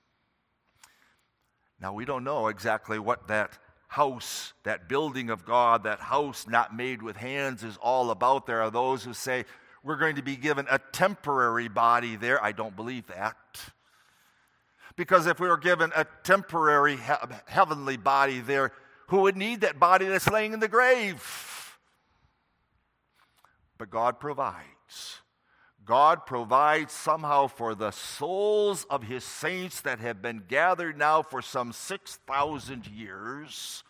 Now 1.81 1.93
we 1.93 2.05
don't 2.05 2.25
know 2.25 2.49
exactly 2.49 2.99
what 2.99 3.29
that 3.29 3.57
house 3.87 4.55
that 4.65 4.89
building 4.89 5.31
of 5.31 5.45
God 5.45 5.85
that 5.85 6.01
house 6.01 6.47
not 6.49 6.77
made 6.77 7.01
with 7.01 7.17
hands 7.17 7.63
is 7.63 7.79
all 7.81 8.11
about. 8.11 8.47
There 8.47 8.61
are 8.61 8.71
those 8.73 9.05
who 9.05 9.15
say 9.15 9.45
we're 9.85 9.97
going 9.97 10.17
to 10.17 10.23
be 10.23 10.37
given 10.37 10.67
a 10.69 10.81
temporary 10.91 11.69
body 11.69 12.17
there. 12.17 12.43
I 12.43 12.51
don't 12.51 12.75
believe 12.75 13.07
that. 13.07 13.37
Because 14.97 15.29
if 15.29 15.39
we 15.39 15.47
were 15.47 15.57
given 15.57 15.93
a 15.95 16.05
temporary 16.25 16.97
he- 16.97 17.35
heavenly 17.47 17.97
body 17.97 18.41
there, 18.41 18.73
who 19.09 19.23
would 19.23 19.37
need 19.37 19.61
that 19.61 19.79
body 19.79 20.07
that's 20.07 20.31
laying 20.31 20.53
in 20.53 20.61
the 20.61 20.69
grave? 20.69 21.79
But 23.77 23.91
God 23.91 24.19
provides. 24.21 25.21
God 25.85 26.27
provides 26.27 26.93
somehow 26.93 27.47
for 27.47 27.75
the 27.75 27.91
souls 27.91 28.85
of 28.91 29.05
his 29.05 29.25
saints 29.25 29.81
that 29.83 30.01
have 30.01 30.21
been 30.21 30.45
gathered 30.47 30.99
now 30.99 31.23
for 31.23 31.41
some 31.41 31.73
6,000 31.73 32.87
years. 32.87 33.83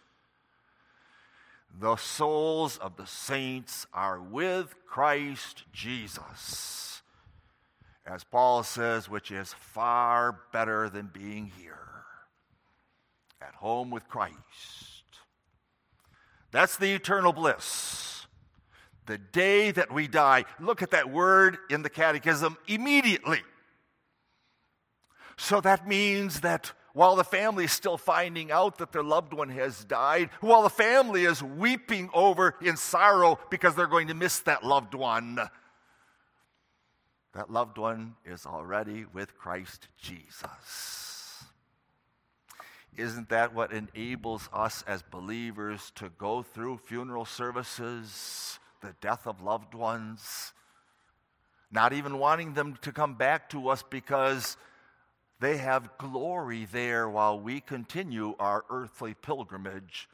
The 1.80 1.96
souls 1.96 2.78
of 2.78 2.96
the 2.96 3.06
saints 3.06 3.86
are 3.92 4.20
with 4.20 4.74
Christ 4.86 5.64
Jesus 5.72 6.88
as 8.08 8.24
Paul 8.24 8.62
says, 8.62 9.08
which 9.08 9.30
is 9.30 9.52
far 9.52 10.40
better 10.52 10.88
than 10.88 11.10
being 11.12 11.52
here 11.58 11.78
at 13.40 13.54
home 13.54 13.90
with 13.90 14.08
Christ. 14.08 14.87
That's 16.58 16.76
the 16.76 16.92
eternal 16.92 17.32
bliss. 17.32 18.26
The 19.06 19.16
day 19.16 19.70
that 19.70 19.92
we 19.94 20.08
die, 20.08 20.44
look 20.58 20.82
at 20.82 20.90
that 20.90 21.08
word 21.08 21.56
in 21.70 21.82
the 21.82 21.88
catechism 21.88 22.56
immediately. 22.66 23.42
So 25.36 25.60
that 25.60 25.86
means 25.86 26.40
that 26.40 26.72
while 26.94 27.14
the 27.14 27.22
family 27.22 27.66
is 27.66 27.70
still 27.70 27.96
finding 27.96 28.50
out 28.50 28.78
that 28.78 28.90
their 28.90 29.04
loved 29.04 29.34
one 29.34 29.50
has 29.50 29.84
died, 29.84 30.30
while 30.40 30.64
the 30.64 30.68
family 30.68 31.26
is 31.26 31.44
weeping 31.44 32.10
over 32.12 32.56
in 32.60 32.76
sorrow 32.76 33.38
because 33.50 33.76
they're 33.76 33.86
going 33.86 34.08
to 34.08 34.14
miss 34.14 34.40
that 34.40 34.64
loved 34.64 34.94
one, 34.94 35.38
that 37.34 37.52
loved 37.52 37.78
one 37.78 38.16
is 38.24 38.46
already 38.46 39.06
with 39.12 39.38
Christ 39.38 39.86
Jesus. 39.96 41.17
Isn't 42.96 43.28
that 43.28 43.54
what 43.54 43.72
enables 43.72 44.48
us 44.52 44.82
as 44.86 45.02
believers 45.02 45.92
to 45.96 46.10
go 46.18 46.42
through 46.42 46.78
funeral 46.78 47.24
services, 47.24 48.58
the 48.80 48.94
death 49.00 49.26
of 49.26 49.40
loved 49.40 49.74
ones, 49.74 50.52
not 51.70 51.92
even 51.92 52.18
wanting 52.18 52.54
them 52.54 52.76
to 52.82 52.92
come 52.92 53.14
back 53.14 53.48
to 53.50 53.68
us 53.68 53.84
because 53.88 54.56
they 55.40 55.58
have 55.58 55.96
glory 55.98 56.64
there 56.64 57.08
while 57.08 57.38
we 57.38 57.60
continue 57.60 58.34
our 58.40 58.64
earthly 58.70 59.14
pilgrimage 59.14 60.08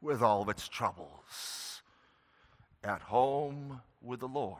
with 0.00 0.22
all 0.22 0.42
of 0.42 0.48
its 0.48 0.68
troubles? 0.68 1.82
At 2.82 3.02
home 3.02 3.82
with 4.00 4.20
the 4.20 4.28
Lord. 4.28 4.56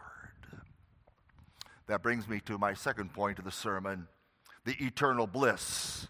That 1.87 2.03
brings 2.03 2.29
me 2.29 2.41
to 2.41 2.59
my 2.59 2.75
second 2.75 3.15
point 3.15 3.39
of 3.39 3.45
the 3.45 3.51
sermon 3.51 4.07
the 4.65 4.77
eternal 4.85 5.27
bliss 5.27 6.07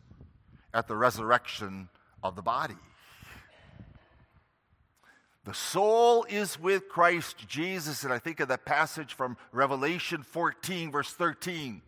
at 0.73 0.89
the 0.89 0.97
resurrection 0.97 1.89
of 2.23 2.37
the 2.37 2.43
body. 2.43 2.77
The 5.45 5.55
soul 5.55 6.27
is 6.29 6.61
with 6.61 6.89
Christ 6.89 7.49
Jesus, 7.49 8.05
and 8.05 8.13
I 8.13 8.19
think 8.19 8.41
of 8.41 8.49
that 8.49 8.65
passage 8.65 9.15
from 9.15 9.37
Revelation 9.53 10.23
14, 10.23 10.91
verse 10.91 11.13
13. 11.13 11.81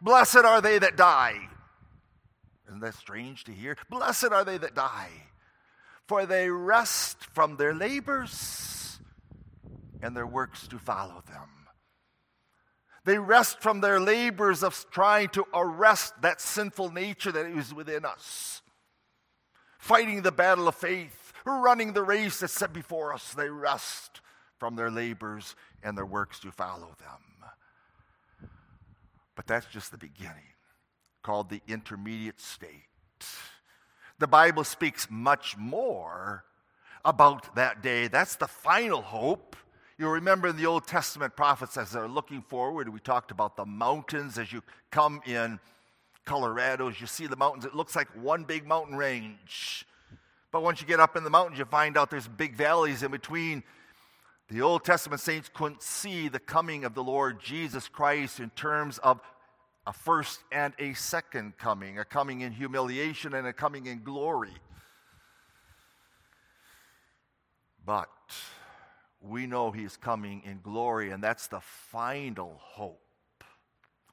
Blessed 0.00 0.36
are 0.36 0.60
they 0.60 0.78
that 0.78 0.96
die. 0.96 1.38
Isn't 2.68 2.80
that 2.80 2.94
strange 2.94 3.44
to 3.44 3.52
hear? 3.52 3.76
Blessed 3.90 4.32
are 4.32 4.44
they 4.44 4.58
that 4.58 4.74
die, 4.74 5.10
for 6.06 6.24
they 6.24 6.50
rest 6.50 7.24
from 7.34 7.56
their 7.56 7.74
labors, 7.74 9.00
and 10.00 10.16
their 10.16 10.26
works 10.26 10.68
do 10.68 10.78
follow 10.78 11.22
them. 11.26 11.57
They 13.08 13.18
rest 13.18 13.62
from 13.62 13.80
their 13.80 13.98
labors 13.98 14.62
of 14.62 14.84
trying 14.90 15.30
to 15.30 15.46
arrest 15.54 16.12
that 16.20 16.42
sinful 16.42 16.92
nature 16.92 17.32
that 17.32 17.46
is 17.46 17.72
within 17.72 18.04
us. 18.04 18.60
Fighting 19.78 20.20
the 20.20 20.30
battle 20.30 20.68
of 20.68 20.74
faith, 20.74 21.32
running 21.46 21.94
the 21.94 22.02
race 22.02 22.40
that's 22.40 22.52
set 22.52 22.74
before 22.74 23.14
us, 23.14 23.32
they 23.32 23.48
rest 23.48 24.20
from 24.58 24.76
their 24.76 24.90
labors 24.90 25.56
and 25.82 25.96
their 25.96 26.04
works 26.04 26.38
to 26.40 26.52
follow 26.52 26.94
them. 26.98 28.50
But 29.34 29.46
that's 29.46 29.68
just 29.68 29.90
the 29.90 29.96
beginning, 29.96 30.52
called 31.22 31.48
the 31.48 31.62
intermediate 31.66 32.42
state. 32.42 32.68
The 34.18 34.26
Bible 34.26 34.64
speaks 34.64 35.08
much 35.10 35.56
more 35.56 36.44
about 37.06 37.54
that 37.54 37.82
day. 37.82 38.08
That's 38.08 38.36
the 38.36 38.48
final 38.48 39.00
hope 39.00 39.56
You'll 39.98 40.12
remember 40.12 40.46
in 40.46 40.56
the 40.56 40.66
Old 40.66 40.86
Testament 40.86 41.34
prophets 41.34 41.76
as 41.76 41.90
they're 41.90 42.06
looking 42.06 42.40
forward, 42.42 42.88
we 42.88 43.00
talked 43.00 43.32
about 43.32 43.56
the 43.56 43.66
mountains 43.66 44.38
as 44.38 44.52
you 44.52 44.62
come 44.92 45.20
in 45.26 45.58
Colorado, 46.24 46.88
as 46.88 47.00
you 47.00 47.08
see 47.08 47.26
the 47.26 47.36
mountains, 47.36 47.64
it 47.64 47.74
looks 47.74 47.96
like 47.96 48.06
one 48.10 48.44
big 48.44 48.64
mountain 48.66 48.96
range. 48.96 49.84
But 50.52 50.62
once 50.62 50.80
you 50.80 50.86
get 50.86 51.00
up 51.00 51.16
in 51.16 51.24
the 51.24 51.30
mountains, 51.30 51.58
you 51.58 51.64
find 51.64 51.96
out 51.96 52.10
there's 52.10 52.28
big 52.28 52.54
valleys 52.54 53.02
in 53.02 53.10
between. 53.10 53.64
The 54.50 54.62
Old 54.62 54.84
Testament 54.84 55.20
saints 55.20 55.50
couldn't 55.52 55.82
see 55.82 56.28
the 56.28 56.38
coming 56.38 56.84
of 56.84 56.94
the 56.94 57.02
Lord 57.02 57.40
Jesus 57.40 57.88
Christ 57.88 58.38
in 58.38 58.50
terms 58.50 58.98
of 58.98 59.20
a 59.86 59.92
first 59.92 60.40
and 60.52 60.74
a 60.78 60.92
second 60.94 61.58
coming, 61.58 61.98
a 61.98 62.04
coming 62.04 62.42
in 62.42 62.52
humiliation 62.52 63.34
and 63.34 63.46
a 63.46 63.52
coming 63.52 63.86
in 63.86 64.04
glory. 64.04 64.52
But 67.84 68.08
we 69.20 69.46
know 69.46 69.70
he's 69.70 69.96
coming 69.96 70.42
in 70.44 70.60
glory, 70.62 71.10
and 71.10 71.22
that's 71.22 71.48
the 71.48 71.60
final 71.60 72.60
hope. 72.60 73.02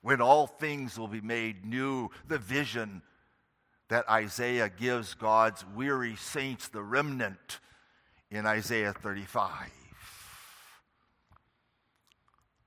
When 0.02 0.22
all 0.22 0.48
things 0.48 0.98
will 0.98 1.08
be 1.08 1.22
made 1.22 1.65
new, 1.65 2.10
the 2.28 2.38
vision 2.38 3.02
that 3.89 4.10
Isaiah 4.10 4.70
gives 4.70 5.13
God's 5.13 5.63
weary 5.76 6.15
saints, 6.15 6.68
the 6.68 6.82
remnant, 6.82 7.60
in 8.32 8.46
Isaiah 8.46 8.94
35. 8.94 9.72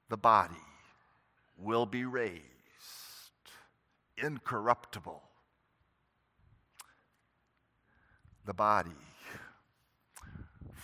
The 0.08 0.16
body 0.16 0.54
will 1.58 1.86
be 1.86 2.04
raised, 2.04 2.42
incorruptible. 4.16 5.22
The 8.46 8.54
body 8.54 8.90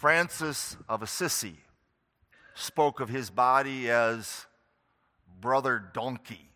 Francis 0.04 0.76
of 0.86 1.02
Assisi 1.02 1.56
spoke 2.54 3.00
of 3.00 3.08
his 3.08 3.30
body 3.30 3.88
as 3.88 4.44
brother 5.40 5.82
donkey. 5.94 6.50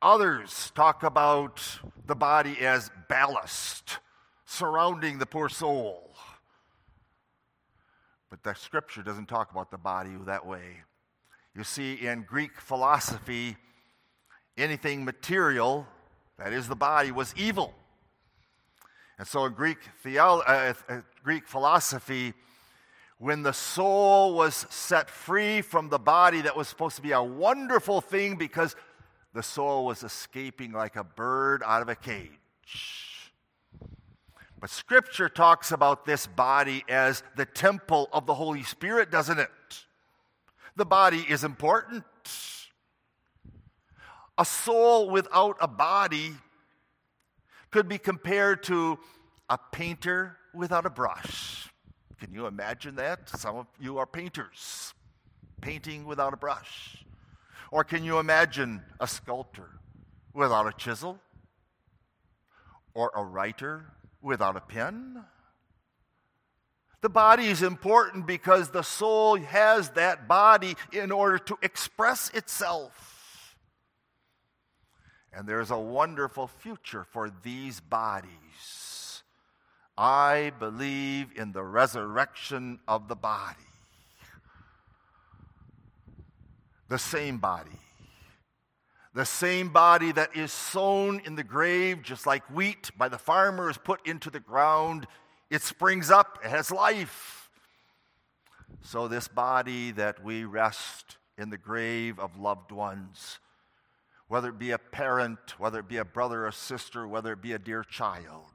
Others 0.00 0.70
talk 0.76 1.02
about 1.02 1.80
the 2.06 2.14
body 2.14 2.60
as 2.60 2.92
ballast 3.08 3.98
surrounding 4.46 5.18
the 5.18 5.26
poor 5.26 5.48
soul. 5.48 6.14
But 8.30 8.44
the 8.44 8.54
scripture 8.54 9.02
doesn't 9.02 9.26
talk 9.26 9.50
about 9.50 9.72
the 9.72 9.76
body 9.76 10.10
that 10.24 10.46
way. 10.46 10.84
You 11.52 11.64
see, 11.64 11.94
in 11.94 12.22
Greek 12.22 12.60
philosophy, 12.60 13.56
anything 14.56 15.04
material, 15.04 15.84
that 16.38 16.52
is 16.52 16.68
the 16.68 16.76
body, 16.76 17.10
was 17.10 17.34
evil. 17.36 17.74
And 19.18 19.26
so 19.26 19.44
in 19.46 19.52
Greek, 19.52 19.78
theolo- 20.04 20.44
uh, 20.46 20.74
uh, 20.88 21.00
Greek 21.24 21.46
philosophy, 21.48 22.34
when 23.18 23.42
the 23.42 23.52
soul 23.52 24.34
was 24.34 24.66
set 24.70 25.10
free 25.10 25.60
from 25.60 25.88
the 25.88 25.98
body, 25.98 26.40
that 26.42 26.56
was 26.56 26.68
supposed 26.68 26.96
to 26.96 27.02
be 27.02 27.12
a 27.12 27.22
wonderful 27.22 28.00
thing 28.00 28.36
because 28.36 28.76
the 29.34 29.42
soul 29.42 29.86
was 29.86 30.04
escaping 30.04 30.72
like 30.72 30.94
a 30.94 31.02
bird 31.02 31.62
out 31.66 31.82
of 31.82 31.88
a 31.88 31.96
cage. 31.96 32.38
But 34.60 34.70
Scripture 34.70 35.28
talks 35.28 35.72
about 35.72 36.04
this 36.04 36.26
body 36.26 36.84
as 36.88 37.22
the 37.36 37.44
temple 37.44 38.08
of 38.12 38.26
the 38.26 38.34
Holy 38.34 38.62
Spirit, 38.62 39.10
doesn't 39.10 39.38
it? 39.38 39.50
The 40.76 40.86
body 40.86 41.24
is 41.28 41.44
important. 41.44 42.04
A 44.36 44.44
soul 44.44 45.10
without 45.10 45.56
a 45.60 45.68
body 45.68 46.34
could 47.70 47.88
be 47.88 47.98
compared 47.98 48.62
to 48.64 48.98
a 49.48 49.58
painter 49.72 50.36
without 50.54 50.86
a 50.86 50.90
brush. 50.90 51.68
Can 52.18 52.32
you 52.32 52.46
imagine 52.46 52.96
that? 52.96 53.28
Some 53.28 53.56
of 53.56 53.66
you 53.80 53.98
are 53.98 54.06
painters, 54.06 54.92
painting 55.60 56.04
without 56.04 56.34
a 56.34 56.36
brush. 56.36 57.04
Or 57.70 57.84
can 57.84 58.02
you 58.02 58.18
imagine 58.18 58.82
a 58.98 59.06
sculptor 59.06 59.70
without 60.32 60.66
a 60.66 60.72
chisel? 60.72 61.18
Or 62.94 63.12
a 63.14 63.22
writer 63.22 63.92
without 64.20 64.56
a 64.56 64.60
pen? 64.60 65.22
The 67.00 67.08
body 67.08 67.46
is 67.46 67.62
important 67.62 68.26
because 68.26 68.70
the 68.70 68.82
soul 68.82 69.36
has 69.36 69.90
that 69.90 70.26
body 70.26 70.74
in 70.92 71.12
order 71.12 71.38
to 71.38 71.58
express 71.62 72.30
itself. 72.30 73.17
And 75.32 75.46
there's 75.46 75.70
a 75.70 75.78
wonderful 75.78 76.46
future 76.46 77.04
for 77.04 77.30
these 77.42 77.80
bodies. 77.80 79.22
I 79.96 80.52
believe 80.58 81.28
in 81.36 81.52
the 81.52 81.62
resurrection 81.62 82.80
of 82.88 83.08
the 83.08 83.16
body. 83.16 83.56
The 86.88 86.98
same 86.98 87.38
body. 87.38 87.70
The 89.14 89.26
same 89.26 89.70
body 89.70 90.12
that 90.12 90.36
is 90.36 90.52
sown 90.52 91.20
in 91.24 91.34
the 91.34 91.44
grave, 91.44 92.02
just 92.02 92.26
like 92.26 92.44
wheat 92.50 92.90
by 92.96 93.08
the 93.08 93.18
farmer 93.18 93.68
is 93.68 93.76
put 93.76 94.06
into 94.06 94.30
the 94.30 94.40
ground 94.40 95.06
it 95.50 95.62
springs 95.62 96.10
up, 96.10 96.38
it 96.44 96.50
has 96.50 96.70
life. 96.70 97.50
So, 98.82 99.08
this 99.08 99.28
body 99.28 99.92
that 99.92 100.22
we 100.22 100.44
rest 100.44 101.16
in 101.38 101.50
the 101.50 101.56
grave 101.56 102.18
of 102.18 102.38
loved 102.38 102.70
ones, 102.70 103.38
whether 104.28 104.50
it 104.50 104.58
be 104.58 104.70
a 104.70 104.78
parent, 104.78 105.58
whether 105.58 105.80
it 105.80 105.88
be 105.88 105.96
a 105.96 106.04
brother 106.04 106.46
or 106.46 106.52
sister, 106.52 107.08
whether 107.08 107.32
it 107.32 107.42
be 107.42 107.52
a 107.52 107.58
dear 107.58 107.82
child, 107.82 108.52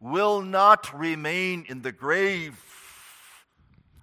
will 0.00 0.40
not 0.40 0.96
remain 0.96 1.66
in 1.68 1.82
the 1.82 1.92
grave, 1.92 2.56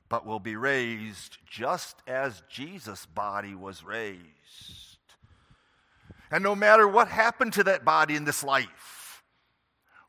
but 0.09 0.25
will 0.25 0.39
be 0.39 0.55
raised 0.55 1.37
just 1.49 1.97
as 2.05 2.43
Jesus' 2.49 3.05
body 3.05 3.55
was 3.55 3.83
raised. 3.83 4.21
And 6.29 6.43
no 6.43 6.55
matter 6.55 6.87
what 6.87 7.07
happened 7.07 7.53
to 7.53 7.63
that 7.63 7.85
body 7.85 8.15
in 8.15 8.25
this 8.25 8.43
life, 8.43 9.23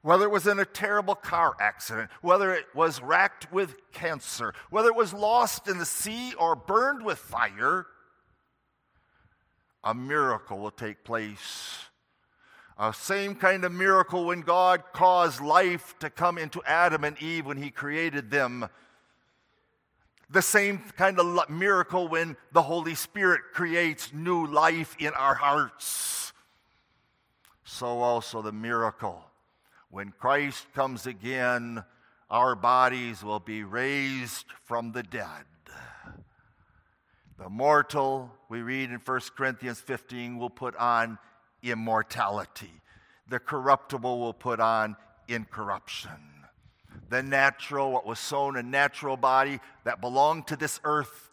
whether 0.02 0.24
it 0.24 0.31
was 0.31 0.46
in 0.46 0.59
a 0.59 0.64
terrible 0.64 1.14
car 1.14 1.57
accident, 1.61 2.11
whether 2.20 2.52
it 2.55 2.66
was 2.74 3.00
racked 3.00 3.52
with 3.52 3.74
cancer, 3.92 4.55
whether 4.70 4.88
it 4.88 4.96
was 4.96 5.12
lost 5.12 5.68
in 5.68 5.79
the 5.79 5.87
sea 5.87 6.33
or 6.35 6.57
burned 6.57 7.05
with 7.05 7.18
fire, 7.18 7.87
a 9.87 9.94
miracle 9.94 10.59
will 10.59 10.72
take 10.72 11.05
place. 11.05 11.79
A 12.77 12.92
same 12.92 13.37
kind 13.37 13.64
of 13.64 13.70
miracle 13.70 14.27
when 14.27 14.40
God 14.40 14.83
caused 14.92 15.40
life 15.40 15.94
to 16.01 16.11
come 16.11 16.38
into 16.38 16.61
Adam 16.66 17.05
and 17.05 17.16
Eve 17.22 17.46
when 17.46 17.57
He 17.57 17.70
created 17.70 18.29
them. 18.29 18.68
The 20.29 20.42
same 20.42 20.83
kind 20.96 21.20
of 21.20 21.49
miracle 21.49 22.09
when 22.09 22.37
the 22.53 22.62
Holy 22.62 22.96
Spirit 22.96 23.42
creates 23.55 24.12
new 24.12 24.49
life 24.49 24.96
in 24.99 25.12
our 25.14 25.37
hearts. 25.37 26.33
So 27.62 27.87
also 27.87 28.42
the 28.42 28.53
miracle 28.53 29.25
when 29.88 30.11
Christ 30.11 30.66
comes 30.75 31.07
again, 31.07 31.85
our 32.29 32.57
bodies 32.57 33.22
will 33.22 33.38
be 33.38 33.62
raised 33.62 34.46
from 34.64 34.90
the 34.90 35.05
dead. 35.05 35.44
The 37.38 37.51
mortal, 37.51 38.31
we 38.49 38.62
read 38.62 38.90
in 38.90 39.01
1 39.05 39.20
Corinthians 39.37 39.81
15, 39.81 40.38
will 40.38 40.51
put 40.51 40.75
on 40.77 41.18
immortality. 41.62 42.70
The 43.29 43.38
corruptible 43.38 44.18
will 44.18 44.33
put 44.33 44.59
on 44.59 44.96
incorruption. 45.29 46.11
The 47.11 47.22
natural, 47.22 47.92
what 47.92 48.07
was 48.07 48.18
sown 48.18 48.57
a 48.57 48.62
natural 48.62 49.16
body 49.16 49.61
that 49.85 50.01
belonged 50.01 50.46
to 50.49 50.57
this 50.57 50.81
earth, 50.85 51.31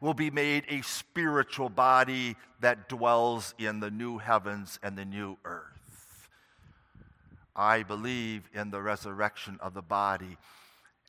will 0.00 0.14
be 0.14 0.30
made 0.30 0.64
a 0.68 0.82
spiritual 0.82 1.70
body 1.70 2.36
that 2.60 2.88
dwells 2.88 3.54
in 3.58 3.80
the 3.80 3.90
new 3.90 4.18
heavens 4.18 4.78
and 4.82 4.96
the 4.96 5.04
new 5.04 5.38
earth. 5.44 6.28
I 7.56 7.82
believe 7.82 8.48
in 8.54 8.70
the 8.70 8.82
resurrection 8.82 9.58
of 9.60 9.74
the 9.74 9.82
body. 9.82 10.36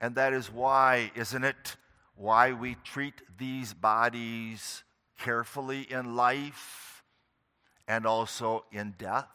And 0.01 0.15
that 0.15 0.33
is 0.33 0.51
why, 0.51 1.11
isn't 1.13 1.43
it, 1.43 1.75
why 2.19 2.51
we 2.51 2.75
treat 2.83 3.13
these 3.37 3.73
bodies 3.73 4.83
carefully 5.17 5.87
in 5.89 6.17
life 6.17 7.01
and 7.87 8.05
also 8.05 8.65
in 8.73 8.93
death? 8.97 9.29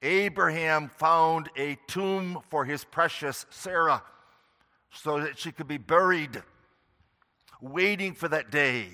Abraham 0.00 0.88
found 0.88 1.50
a 1.56 1.76
tomb 1.88 2.38
for 2.50 2.64
his 2.64 2.84
precious 2.84 3.46
Sarah 3.50 4.04
so 4.92 5.18
that 5.18 5.40
she 5.40 5.50
could 5.50 5.66
be 5.66 5.76
buried, 5.76 6.40
waiting 7.60 8.14
for 8.14 8.28
that 8.28 8.52
day 8.52 8.90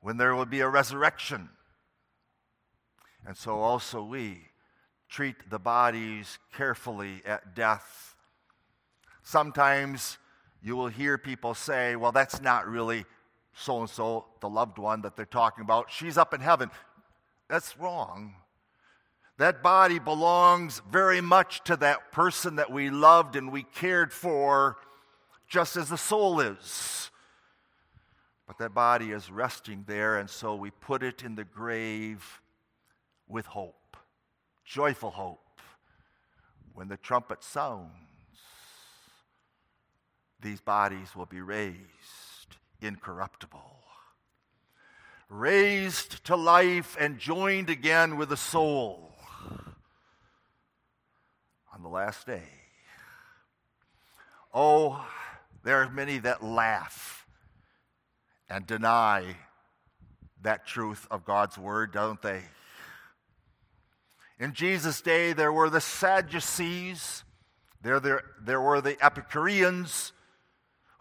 when 0.00 0.16
there 0.16 0.34
will 0.34 0.46
be 0.46 0.60
a 0.60 0.68
resurrection. 0.68 1.50
And 3.26 3.36
so 3.36 3.60
also 3.60 4.02
we 4.02 4.40
treat 5.10 5.50
the 5.50 5.58
bodies 5.58 6.38
carefully 6.56 7.20
at 7.26 7.54
death. 7.54 8.16
Sometimes 9.22 10.16
you 10.62 10.76
will 10.76 10.88
hear 10.88 11.18
people 11.18 11.54
say, 11.54 11.96
well, 11.96 12.12
that's 12.12 12.40
not 12.40 12.66
really 12.66 13.04
so 13.54 13.80
and 13.80 13.90
so, 13.90 14.26
the 14.40 14.48
loved 14.48 14.78
one 14.78 15.02
that 15.02 15.16
they're 15.16 15.26
talking 15.26 15.62
about. 15.62 15.90
She's 15.90 16.16
up 16.16 16.32
in 16.32 16.40
heaven. 16.40 16.70
That's 17.48 17.78
wrong. 17.78 18.34
That 19.36 19.62
body 19.62 19.98
belongs 19.98 20.80
very 20.90 21.20
much 21.20 21.62
to 21.64 21.76
that 21.76 22.12
person 22.12 22.56
that 22.56 22.72
we 22.72 22.88
loved 22.88 23.36
and 23.36 23.52
we 23.52 23.64
cared 23.64 24.12
for, 24.12 24.78
just 25.48 25.76
as 25.76 25.90
the 25.90 25.98
soul 25.98 26.40
is. 26.40 27.10
But 28.46 28.58
that 28.58 28.72
body 28.72 29.10
is 29.10 29.30
resting 29.30 29.84
there, 29.86 30.16
and 30.16 30.30
so 30.30 30.54
we 30.54 30.70
put 30.70 31.02
it 31.02 31.22
in 31.22 31.34
the 31.34 31.44
grave 31.44 32.40
with 33.28 33.46
hope 33.46 33.76
joyful 34.64 35.10
hope 35.10 35.60
when 36.74 36.88
the 36.88 36.96
trumpet 36.96 37.44
sounds, 37.44 37.90
these 40.42 40.60
bodies 40.60 41.14
will 41.16 41.26
be 41.26 41.40
raised 41.40 41.78
incorruptible, 42.80 43.78
raised 45.28 46.24
to 46.24 46.36
life 46.36 46.96
and 46.98 47.18
joined 47.18 47.70
again 47.70 48.16
with 48.16 48.28
the 48.28 48.36
soul 48.36 49.12
on 51.72 51.82
the 51.82 51.88
last 51.88 52.26
day. 52.26 52.42
Oh, 54.52 55.06
there 55.62 55.82
are 55.82 55.90
many 55.90 56.18
that 56.18 56.44
laugh 56.44 57.26
and 58.50 58.66
deny 58.66 59.36
that 60.42 60.66
truth 60.66 61.06
of 61.10 61.24
God's 61.24 61.56
word, 61.56 61.92
don't 61.92 62.20
they? 62.20 62.42
In 64.38 64.52
Jesus' 64.52 65.00
day, 65.00 65.32
there 65.32 65.52
were 65.52 65.70
the 65.70 65.80
Sadducees, 65.80 67.22
there, 67.80 68.00
there, 68.00 68.22
there 68.42 68.60
were 68.60 68.80
the 68.80 69.02
Epicureans 69.02 70.12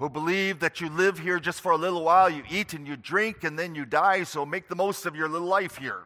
who 0.02 0.10
believe 0.10 0.62
that 0.62 0.82
you 0.82 0.90
live 0.90 1.20
here 1.20 1.40
just 1.40 1.62
for 1.62 1.72
a 1.72 1.78
little 1.78 2.04
while, 2.04 2.28
you 2.28 2.42
eat 2.50 2.74
and 2.74 2.88
you 2.88 2.98
drink, 2.98 3.44
and 3.44 3.58
then 3.58 3.76
you 3.76 3.86
die, 3.86 4.24
so 4.24 4.44
make 4.44 4.68
the 4.68 4.76
most 4.76 5.06
of 5.06 5.16
your 5.16 5.30
little 5.30 5.48
life 5.48 5.78
here. 5.78 6.06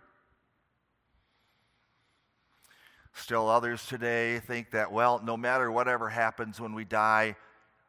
Still, 3.13 3.49
others 3.49 3.88
today 3.88 4.39
think 4.39 4.71
that, 4.71 4.91
well, 4.91 5.21
no 5.23 5.38
matter 5.38 5.71
whatever 5.71 6.10
happens 6.10 6.60
when 6.60 6.73
we 6.73 6.84
die, 6.84 7.38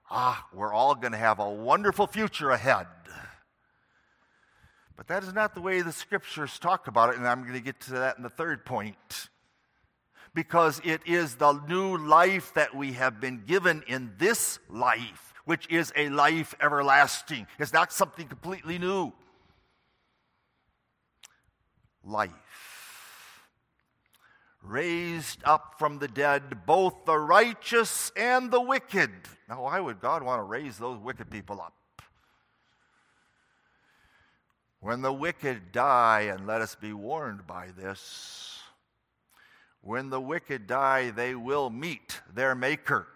ah, 0.08 0.46
we're 0.54 0.72
all 0.72 0.94
going 0.94 1.10
to 1.10 1.18
have 1.18 1.40
a 1.40 1.50
wonderful 1.50 2.06
future 2.06 2.50
ahead. 2.50 2.86
But 4.96 5.08
that 5.08 5.24
is 5.24 5.32
not 5.32 5.56
the 5.56 5.60
way 5.60 5.80
the 5.80 5.90
scriptures 5.90 6.56
talk 6.60 6.86
about 6.86 7.10
it, 7.10 7.16
and 7.16 7.26
I'm 7.26 7.42
going 7.42 7.54
to 7.54 7.60
get 7.60 7.80
to 7.80 7.90
that 7.94 8.16
in 8.16 8.22
the 8.22 8.30
third 8.30 8.64
point 8.64 9.28
because 10.36 10.82
it 10.84 11.00
is 11.06 11.36
the 11.36 11.54
new 11.66 11.96
life 11.96 12.52
that 12.52 12.76
we 12.76 12.92
have 12.92 13.22
been 13.22 13.42
given 13.46 13.82
in 13.88 14.12
this 14.18 14.58
life, 14.68 15.32
which 15.46 15.66
is 15.70 15.90
a 15.96 16.10
life 16.10 16.54
everlasting. 16.60 17.46
It's 17.58 17.72
not 17.72 17.90
something 17.90 18.28
completely 18.28 18.78
new. 18.78 19.14
Life. 22.04 22.30
Raised 24.62 25.40
up 25.44 25.76
from 25.78 26.00
the 26.00 26.08
dead, 26.08 26.66
both 26.66 27.06
the 27.06 27.16
righteous 27.16 28.12
and 28.14 28.50
the 28.50 28.60
wicked. 28.60 29.10
Now, 29.48 29.62
why 29.62 29.80
would 29.80 30.02
God 30.02 30.22
want 30.22 30.40
to 30.40 30.44
raise 30.44 30.76
those 30.76 30.98
wicked 30.98 31.30
people 31.30 31.62
up? 31.62 31.72
When 34.80 35.00
the 35.00 35.14
wicked 35.14 35.72
die, 35.72 36.28
and 36.30 36.46
let 36.46 36.60
us 36.60 36.74
be 36.74 36.92
warned 36.92 37.46
by 37.46 37.68
this, 37.74 38.60
when 39.86 40.10
the 40.10 40.20
wicked 40.20 40.66
die, 40.66 41.10
they 41.10 41.34
will 41.34 41.70
meet 41.70 42.20
their 42.34 42.54
Maker. 42.54 43.06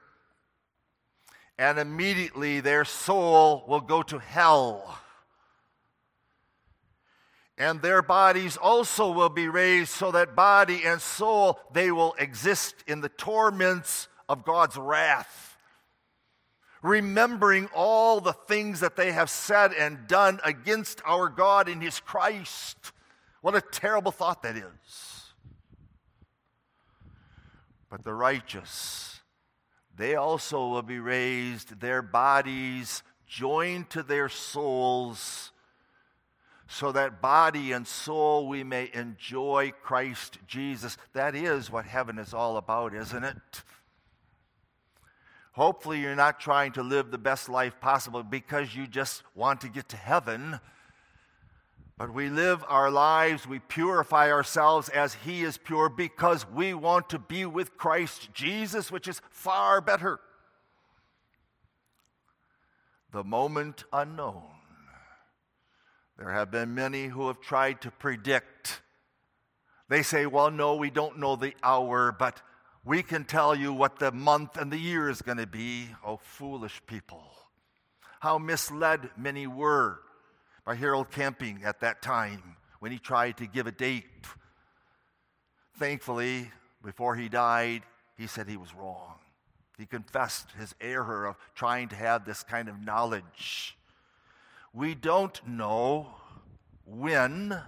And 1.59 1.79
immediately 1.79 2.61
their 2.61 2.85
soul 2.85 3.65
will 3.67 3.81
go 3.81 4.03
to 4.05 4.19
hell. 4.19 4.99
and 7.59 7.83
their 7.83 8.01
bodies 8.01 8.57
also 8.57 9.11
will 9.13 9.29
be 9.29 9.47
raised 9.47 9.91
so 9.91 10.11
that 10.13 10.35
body 10.35 10.81
and 10.87 10.99
soul 10.99 11.61
they 11.75 11.91
will 11.91 12.15
exist 12.19 12.75
in 12.87 13.03
the 13.03 13.11
torments 13.11 14.09
of 14.31 14.47
God's 14.47 14.79
wrath 14.79 15.59
remembering 16.81 17.69
all 17.75 18.23
the 18.23 18.33
things 18.33 18.81
that 18.81 18.97
they 18.97 19.13
have 19.13 19.29
said 19.29 19.75
and 19.75 20.07
done 20.07 20.41
against 20.43 21.03
our 21.05 21.29
God 21.29 21.69
in 21.69 21.83
his 21.83 22.01
Christ 22.01 22.79
what 23.43 23.55
a 23.55 23.61
terrible 23.61 24.13
thought 24.13 24.43
that 24.43 24.57
is 24.57 25.20
but 27.91 28.05
the 28.05 28.15
righteous 28.15 29.21
they 29.97 30.15
also 30.15 30.69
will 30.69 30.83
be 30.83 30.99
raised 30.99 31.81
their 31.81 32.01
bodies 32.01 33.03
joined 33.27 33.91
to 33.91 34.03
their 34.03 34.31
souls 34.31 35.53
so 36.67 36.93
that 36.93 37.21
body 37.21 37.73
and 37.73 37.87
soul 37.87 38.49
we 38.49 38.65
may 38.65 38.89
enjoy 38.95 39.73
Christ 39.83 40.39
Jesus. 40.47 40.97
That 41.13 41.35
is 41.35 41.71
what 41.71 41.85
heaven 41.85 42.19
is 42.19 42.33
all 42.33 42.57
about, 42.57 42.95
isn't 42.95 43.25
it? 43.25 43.63
Hopefully, 45.53 46.01
you're 46.01 46.15
not 46.15 46.41
trying 46.41 46.73
to 46.73 46.83
live 46.83 47.11
the 47.11 47.19
best 47.19 47.49
life 47.49 47.81
possible 47.81 48.23
because 48.23 48.75
you 48.75 48.87
just 48.87 49.25
want 49.35 49.61
to 49.63 49.69
get 49.69 49.89
to 49.89 49.97
heaven. 49.97 50.61
But 52.01 52.15
we 52.15 52.31
live 52.31 52.65
our 52.67 52.91
lives, 52.91 53.47
we 53.47 53.59
purify 53.59 54.33
ourselves 54.33 54.89
as 54.89 55.13
He 55.13 55.43
is 55.43 55.59
pure 55.59 55.91
because 55.91 56.49
we 56.49 56.73
want 56.73 57.11
to 57.11 57.19
be 57.19 57.45
with 57.45 57.77
Christ 57.77 58.33
Jesus, 58.33 58.91
which 58.91 59.07
is 59.07 59.21
far 59.29 59.83
better. 59.83 60.19
The 63.13 63.23
moment 63.23 63.85
unknown. 63.93 64.45
There 66.17 66.31
have 66.31 66.51
been 66.51 66.75
many 66.75 67.09
who 67.09 67.27
have 67.27 67.43
tried 67.43 67.83
to 67.83 67.91
predict. 67.91 68.81
They 69.91 70.03
say, 70.03 70.25
well, 70.25 70.51
no, 70.51 70.77
we 70.77 70.89
don't 70.89 71.19
know 71.19 71.37
the 71.37 71.53
hour, 71.63 72.17
but 72.19 72.41
we 72.83 73.03
can 73.03 73.25
tell 73.25 73.55
you 73.55 73.75
what 73.75 73.99
the 73.99 74.11
month 74.11 74.57
and 74.57 74.73
the 74.73 74.79
year 74.79 75.11
is 75.11 75.21
going 75.21 75.37
to 75.37 75.47
be. 75.47 75.89
Oh, 76.03 76.19
foolish 76.23 76.81
people. 76.87 77.25
How 78.21 78.39
misled 78.39 79.11
many 79.19 79.47
were 79.47 80.01
by 80.65 80.75
Harold 80.75 81.11
Camping 81.11 81.63
at 81.65 81.81
that 81.81 82.03
time 82.03 82.57
when 82.81 82.93
he 82.93 82.99
tried 82.99 83.37
to 83.39 83.47
give 83.47 83.67
a 83.67 83.73
date. 83.73 84.05
Thankfully, 85.79 86.51
before 86.85 87.17
he 87.17 87.29
died, 87.29 87.83
he 88.17 88.27
said 88.27 88.49
he 88.49 88.57
was 88.57 88.75
wrong. 88.75 89.15
He 89.79 89.87
confessed 89.87 90.51
his 90.59 90.75
error 90.81 91.27
of 91.27 91.37
trying 91.55 91.89
to 91.89 91.97
have 91.97 92.25
this 92.25 92.43
kind 92.43 92.69
of 92.69 92.79
knowledge. 92.79 93.77
We 94.75 94.95
don't 94.95 95.41
know 95.49 96.09
when, 96.85 97.59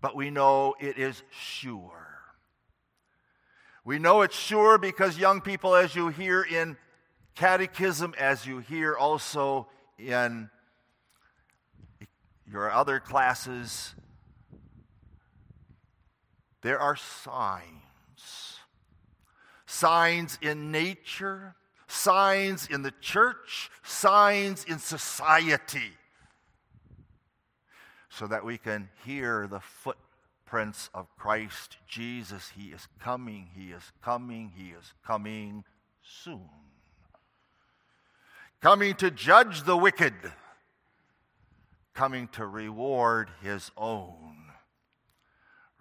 but 0.00 0.14
we 0.14 0.30
know 0.30 0.74
it 0.78 0.98
is 0.98 1.22
sure. 1.30 2.06
We 3.84 3.98
know 3.98 4.22
it's 4.22 4.36
sure 4.36 4.78
because 4.78 5.16
young 5.16 5.40
people, 5.40 5.74
as 5.74 5.94
you 5.94 6.08
hear 6.08 6.42
in 6.42 6.76
catechism, 7.34 8.14
as 8.18 8.44
you 8.44 8.58
hear 8.58 8.94
also 8.96 9.68
in 9.98 10.50
your 12.50 12.70
other 12.70 13.00
classes, 13.00 13.94
there 16.62 16.78
are 16.78 16.96
signs. 16.96 17.62
Signs 19.66 20.38
in 20.40 20.70
nature, 20.70 21.54
signs 21.86 22.66
in 22.68 22.82
the 22.82 22.92
church, 23.00 23.70
signs 23.82 24.64
in 24.64 24.78
society, 24.78 25.92
so 28.08 28.26
that 28.26 28.44
we 28.44 28.58
can 28.58 28.88
hear 29.04 29.46
the 29.46 29.60
footprints 29.60 30.88
of 30.94 31.14
Christ 31.16 31.76
Jesus. 31.86 32.52
He 32.56 32.68
is 32.68 32.88
coming, 33.00 33.48
He 33.54 33.72
is 33.72 33.92
coming, 34.02 34.52
He 34.56 34.68
is 34.68 34.94
coming 35.04 35.64
soon. 36.02 36.48
Coming 38.62 38.94
to 38.94 39.10
judge 39.10 39.64
the 39.64 39.76
wicked, 39.76 40.14
coming 41.96 42.28
to 42.28 42.46
reward 42.46 43.28
His 43.42 43.72
own 43.76 44.36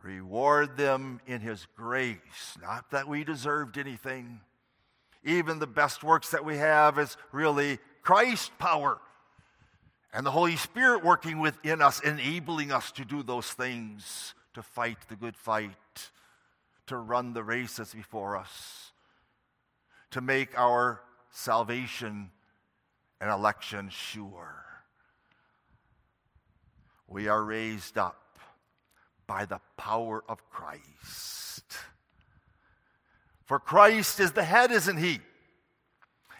reward 0.06 0.78
them 0.78 1.20
in 1.26 1.42
his 1.42 1.66
grace. 1.76 2.58
Not 2.62 2.92
that 2.92 3.08
we 3.08 3.24
deserved 3.24 3.78
anything, 3.78 4.40
even 5.24 5.58
the 5.58 5.68
best 5.68 6.04
works 6.04 6.30
that 6.32 6.46
we 6.46 6.58
have 6.58 7.00
is 7.00 7.18
really 7.32 7.80
Christ 8.04 8.56
power 8.60 9.00
and 10.14 10.26
the 10.26 10.32
Holy 10.32 10.56
Spirit 10.56 11.04
working 11.04 11.40
within 11.40 11.82
us, 11.82 12.00
enabling 12.02 12.72
us 12.72 12.92
to 12.94 13.04
do 13.04 13.24
those 13.24 13.48
things, 13.48 14.36
to 14.54 14.62
fight 14.62 14.98
the 15.10 15.16
good 15.16 15.36
fight, 15.36 15.72
to 16.88 16.96
run 16.96 17.34
the 17.34 17.44
race 17.44 17.78
that's 17.78 17.94
before 17.94 18.38
us, 18.38 18.92
to 20.12 20.22
make 20.22 20.58
our 20.58 21.02
salvation 21.32 22.30
and 23.20 23.32
election 23.32 23.90
sure. 23.90 24.65
We 27.08 27.28
are 27.28 27.44
raised 27.44 27.98
up 27.98 28.40
by 29.28 29.46
the 29.46 29.60
power 29.78 30.24
of 30.28 30.50
Christ. 30.50 31.64
For 33.46 33.60
Christ 33.60 34.20
is 34.20 34.32
the 34.32 34.44
head, 34.44 34.72
isn't 34.72 34.98
he? 34.98 35.20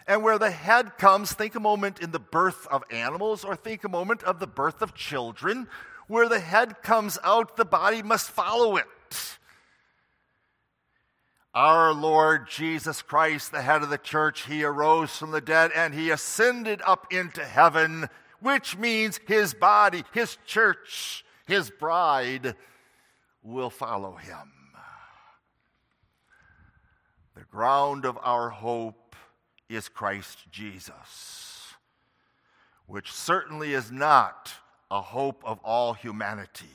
And 0.06 0.22
where 0.22 0.38
the 0.38 0.50
head 0.50 0.98
comes, 0.98 1.32
think 1.32 1.54
a 1.54 1.60
moment 1.60 2.00
in 2.00 2.12
the 2.12 2.20
birth 2.20 2.66
of 2.68 2.84
animals 2.90 3.44
or 3.44 3.56
think 3.56 3.84
a 3.84 3.88
moment 3.88 4.22
of 4.22 4.38
the 4.38 4.46
birth 4.46 4.82
of 4.82 4.94
children. 4.94 5.68
Where 6.06 6.28
the 6.28 6.38
head 6.38 6.82
comes 6.82 7.18
out, 7.24 7.56
the 7.56 7.64
body 7.64 8.02
must 8.02 8.30
follow 8.30 8.76
it. 8.76 8.86
Our 11.54 11.92
Lord 11.92 12.48
Jesus 12.48 13.02
Christ, 13.02 13.50
the 13.50 13.62
head 13.62 13.82
of 13.82 13.88
the 13.88 13.98
church, 13.98 14.46
he 14.46 14.62
arose 14.62 15.16
from 15.16 15.30
the 15.30 15.40
dead 15.40 15.72
and 15.74 15.94
he 15.94 16.10
ascended 16.10 16.82
up 16.84 17.10
into 17.10 17.44
heaven, 17.44 18.08
which 18.40 18.76
means 18.76 19.20
his 19.26 19.54
body, 19.54 20.04
his 20.12 20.36
church, 20.46 21.24
his 21.46 21.70
bride 21.70 22.54
will 23.42 23.70
follow 23.70 24.16
him. 24.16 24.52
The 27.34 27.44
ground 27.44 28.04
of 28.04 28.18
our 28.22 28.48
hope 28.48 29.14
is 29.68 29.88
Christ 29.88 30.38
Jesus, 30.50 31.74
which 32.86 33.12
certainly 33.12 33.74
is 33.74 33.92
not 33.92 34.52
a 34.90 35.00
hope 35.00 35.42
of 35.44 35.58
all 35.62 35.92
humanity. 35.92 36.66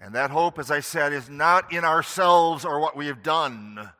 And 0.00 0.14
that 0.14 0.30
hope, 0.30 0.58
as 0.58 0.70
I 0.70 0.80
said, 0.80 1.12
is 1.12 1.30
not 1.30 1.72
in 1.72 1.84
ourselves 1.84 2.64
or 2.64 2.80
what 2.80 2.96
we 2.96 3.06
have 3.06 3.22
done, 3.22 3.90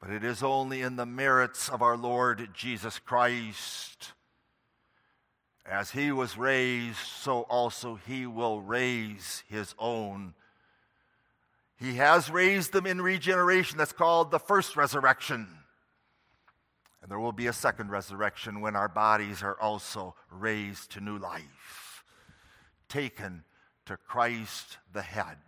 but 0.00 0.10
it 0.10 0.24
is 0.24 0.42
only 0.42 0.80
in 0.80 0.96
the 0.96 1.06
merits 1.06 1.68
of 1.68 1.82
our 1.82 1.96
Lord 1.96 2.48
Jesus 2.54 2.98
Christ. 2.98 4.12
As 5.64 5.90
he 5.90 6.12
was 6.12 6.36
raised, 6.36 6.98
so 6.98 7.42
also 7.42 7.94
he 8.06 8.26
will 8.26 8.60
raise 8.60 9.44
his 9.48 9.74
own 9.78 10.34
he 11.82 11.96
has 11.96 12.30
raised 12.30 12.72
them 12.72 12.86
in 12.86 13.02
regeneration. 13.02 13.76
That's 13.76 13.92
called 13.92 14.30
the 14.30 14.38
first 14.38 14.76
resurrection. 14.76 15.48
And 17.02 17.10
there 17.10 17.18
will 17.18 17.32
be 17.32 17.48
a 17.48 17.52
second 17.52 17.90
resurrection 17.90 18.60
when 18.60 18.76
our 18.76 18.88
bodies 18.88 19.42
are 19.42 19.60
also 19.60 20.14
raised 20.30 20.92
to 20.92 21.00
new 21.00 21.18
life, 21.18 22.04
taken 22.88 23.42
to 23.86 23.96
Christ 23.96 24.78
the 24.92 25.02
head. 25.02 25.38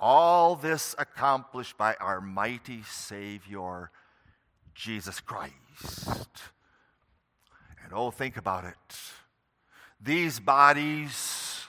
All 0.00 0.56
this 0.56 0.96
accomplished 0.98 1.78
by 1.78 1.94
our 2.00 2.20
mighty 2.20 2.82
Savior, 2.82 3.92
Jesus 4.74 5.20
Christ. 5.20 6.26
And 7.90 7.98
oh, 7.98 8.12
think 8.12 8.36
about 8.36 8.64
it. 8.64 8.96
These 10.00 10.38
bodies, 10.38 11.66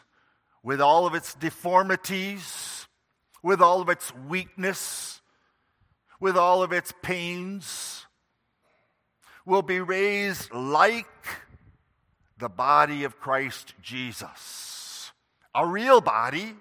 with 0.61 0.79
all 0.79 1.07
of 1.07 1.15
its 1.15 1.33
deformities, 1.33 2.87
with 3.41 3.59
all 3.59 3.81
of 3.81 3.89
its 3.89 4.13
weakness, 4.29 5.19
with 6.19 6.37
all 6.37 6.61
of 6.61 6.71
its 6.71 6.93
pains, 7.01 8.05
will 9.47 9.63
be 9.63 9.79
raised 9.79 10.53
like 10.53 11.07
the 12.37 12.49
body 12.49 13.03
of 13.03 13.19
Christ 13.19 13.73
Jesus. 13.81 15.11
A 15.55 15.65
real 15.65 16.01
body. 16.01 16.53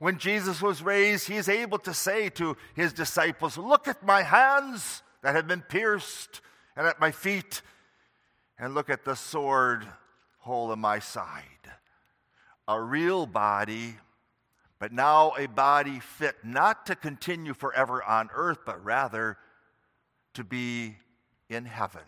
When 0.00 0.18
Jesus 0.18 0.60
was 0.60 0.82
raised, 0.82 1.28
he 1.28 1.36
is 1.36 1.48
able 1.48 1.78
to 1.78 1.94
say 1.94 2.28
to 2.30 2.56
his 2.74 2.92
disciples, 2.92 3.56
Look 3.56 3.86
at 3.86 4.04
my 4.04 4.22
hands 4.22 5.04
that 5.22 5.36
have 5.36 5.46
been 5.46 5.62
pierced, 5.62 6.40
and 6.76 6.88
at 6.88 6.98
my 6.98 7.12
feet, 7.12 7.62
and 8.58 8.74
look 8.74 8.90
at 8.90 9.04
the 9.04 9.14
sword 9.14 9.86
hole 10.38 10.72
in 10.72 10.78
my 10.78 10.98
side. 10.98 11.42
A 12.68 12.80
real 12.80 13.26
body 13.26 13.96
but 14.84 14.92
now 14.92 15.32
a 15.38 15.46
body 15.46 15.98
fit 15.98 16.36
not 16.42 16.84
to 16.84 16.94
continue 16.94 17.54
forever 17.54 18.02
on 18.04 18.28
earth, 18.34 18.58
but 18.66 18.84
rather 18.84 19.38
to 20.34 20.44
be 20.44 20.96
in 21.48 21.64
heaven. 21.64 22.02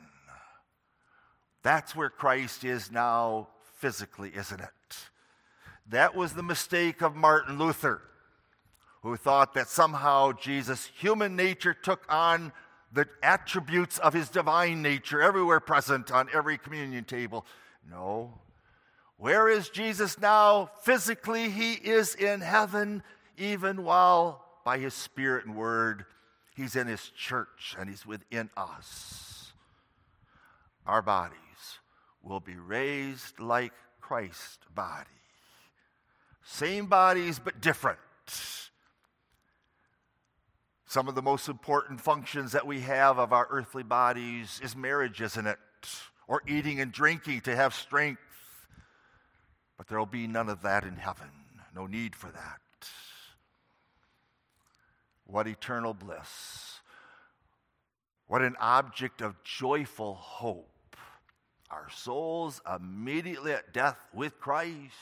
That's 1.62 1.96
where 1.96 2.10
Christ 2.10 2.64
is 2.64 2.92
now 2.92 3.48
physically, 3.78 4.30
isn't 4.34 4.60
it? 4.60 5.08
That 5.88 6.14
was 6.14 6.34
the 6.34 6.42
mistake 6.42 7.00
of 7.00 7.16
Martin 7.16 7.58
Luther, 7.58 8.02
who 9.02 9.16
thought 9.16 9.54
that 9.54 9.68
somehow 9.68 10.32
Jesus' 10.32 10.90
human 10.98 11.34
nature 11.34 11.72
took 11.72 12.04
on 12.10 12.52
the 12.96 13.06
attributes 13.22 13.98
of 13.98 14.14
his 14.14 14.30
divine 14.30 14.80
nature 14.80 15.20
everywhere 15.20 15.60
present 15.60 16.10
on 16.10 16.28
every 16.32 16.56
communion 16.56 17.04
table. 17.04 17.44
No. 17.88 18.32
Where 19.18 19.50
is 19.50 19.68
Jesus 19.68 20.18
now? 20.18 20.70
Physically, 20.80 21.50
he 21.50 21.74
is 21.74 22.14
in 22.14 22.40
heaven, 22.40 23.02
even 23.36 23.84
while 23.84 24.42
by 24.64 24.78
his 24.78 24.94
Spirit 24.94 25.44
and 25.44 25.54
Word, 25.54 26.06
he's 26.56 26.74
in 26.74 26.86
his 26.86 27.10
church 27.10 27.76
and 27.78 27.88
he's 27.88 28.06
within 28.06 28.48
us. 28.56 29.52
Our 30.86 31.02
bodies 31.02 31.36
will 32.22 32.40
be 32.40 32.56
raised 32.56 33.38
like 33.38 33.74
Christ's 34.00 34.58
body. 34.74 35.10
Same 36.44 36.86
bodies, 36.86 37.38
but 37.38 37.60
different. 37.60 37.98
Some 40.96 41.08
of 41.08 41.14
the 41.14 41.20
most 41.20 41.50
important 41.50 42.00
functions 42.00 42.52
that 42.52 42.66
we 42.66 42.80
have 42.80 43.18
of 43.18 43.30
our 43.30 43.46
earthly 43.50 43.82
bodies 43.82 44.62
is 44.64 44.74
marriage, 44.74 45.20
isn't 45.20 45.46
it? 45.46 45.58
Or 46.26 46.40
eating 46.48 46.80
and 46.80 46.90
drinking 46.90 47.42
to 47.42 47.54
have 47.54 47.74
strength. 47.74 48.22
But 49.76 49.88
there 49.88 49.98
will 49.98 50.06
be 50.06 50.26
none 50.26 50.48
of 50.48 50.62
that 50.62 50.84
in 50.84 50.96
heaven. 50.96 51.28
No 51.74 51.86
need 51.86 52.16
for 52.16 52.28
that. 52.28 52.88
What 55.26 55.46
eternal 55.46 55.92
bliss. 55.92 56.80
What 58.26 58.40
an 58.40 58.56
object 58.58 59.20
of 59.20 59.44
joyful 59.44 60.14
hope 60.14 60.96
our 61.70 61.90
souls 61.94 62.62
immediately 62.74 63.52
at 63.52 63.74
death 63.74 63.98
with 64.14 64.40
Christ. 64.40 64.94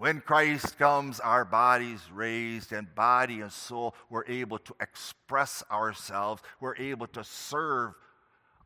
When 0.00 0.22
Christ 0.22 0.78
comes, 0.78 1.20
our 1.20 1.44
bodies 1.44 2.00
raised, 2.10 2.72
and 2.72 2.94
body 2.94 3.42
and 3.42 3.52
soul, 3.52 3.94
we're 4.08 4.24
able 4.28 4.56
to 4.60 4.74
express 4.80 5.62
ourselves, 5.70 6.42
we're 6.58 6.76
able 6.76 7.06
to 7.08 7.22
serve 7.22 7.92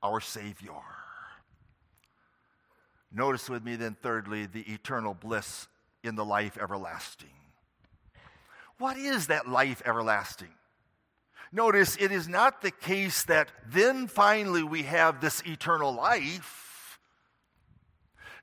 our 0.00 0.20
Savior. 0.20 0.70
Notice 3.12 3.50
with 3.50 3.64
me, 3.64 3.74
then, 3.74 3.96
thirdly, 4.00 4.46
the 4.46 4.60
eternal 4.72 5.12
bliss 5.12 5.66
in 6.04 6.14
the 6.14 6.24
life 6.24 6.56
everlasting. 6.56 7.34
What 8.78 8.96
is 8.96 9.26
that 9.26 9.48
life 9.48 9.82
everlasting? 9.84 10.54
Notice 11.50 11.96
it 11.98 12.12
is 12.12 12.28
not 12.28 12.62
the 12.62 12.70
case 12.70 13.24
that 13.24 13.48
then 13.66 14.06
finally 14.06 14.62
we 14.62 14.84
have 14.84 15.20
this 15.20 15.42
eternal 15.44 15.92
life. 15.92 16.63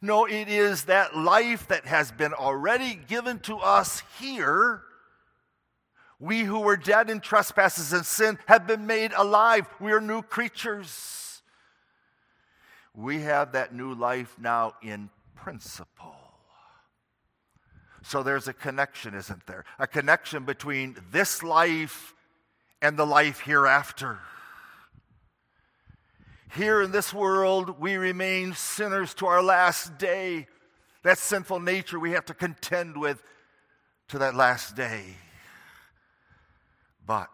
No, 0.02 0.26
it 0.26 0.48
is 0.48 0.86
that 0.86 1.16
life 1.16 1.68
that 1.68 1.86
has 1.86 2.12
been 2.12 2.34
already 2.34 3.00
given 3.08 3.40
to 3.42 3.58
us 3.58 4.02
here. 4.20 4.82
We 6.20 6.42
who 6.42 6.60
were 6.60 6.78
dead 6.78 7.10
in 7.10 7.20
trespasses 7.20 7.94
and 7.94 8.06
sin 8.06 8.40
have 8.48 8.66
been 8.66 8.88
made 8.88 9.14
alive. 9.14 9.68
We 9.80 9.92
are 9.92 10.02
new 10.02 10.22
creatures. 10.22 11.42
We 12.96 13.22
have 13.22 13.52
that 13.54 13.74
new 13.74 13.94
life 13.94 14.36
now 14.40 14.74
in 14.82 15.10
principle. 15.36 16.16
So 18.04 18.24
there's 18.24 18.48
a 18.48 18.54
connection, 18.54 19.14
isn't 19.14 19.46
there? 19.46 19.66
A 19.78 19.88
connection 19.88 20.44
between 20.44 20.98
this 21.12 21.44
life 21.44 22.16
and 22.82 22.98
the 22.98 23.06
life 23.06 23.42
hereafter. 23.42 24.20
Here 26.56 26.82
in 26.82 26.92
this 26.92 27.14
world, 27.14 27.80
we 27.80 27.96
remain 27.96 28.54
sinners 28.56 29.14
to 29.16 29.26
our 29.28 29.42
last 29.42 29.98
day. 29.98 30.48
That 31.02 31.18
sinful 31.18 31.62
nature 31.62 31.98
we 31.98 32.12
have 32.12 32.26
to 32.26 32.34
contend 32.34 32.98
with 32.98 33.24
to 34.10 34.18
that 34.18 34.36
last 34.36 34.76
day. 34.76 35.16
But 37.08 37.30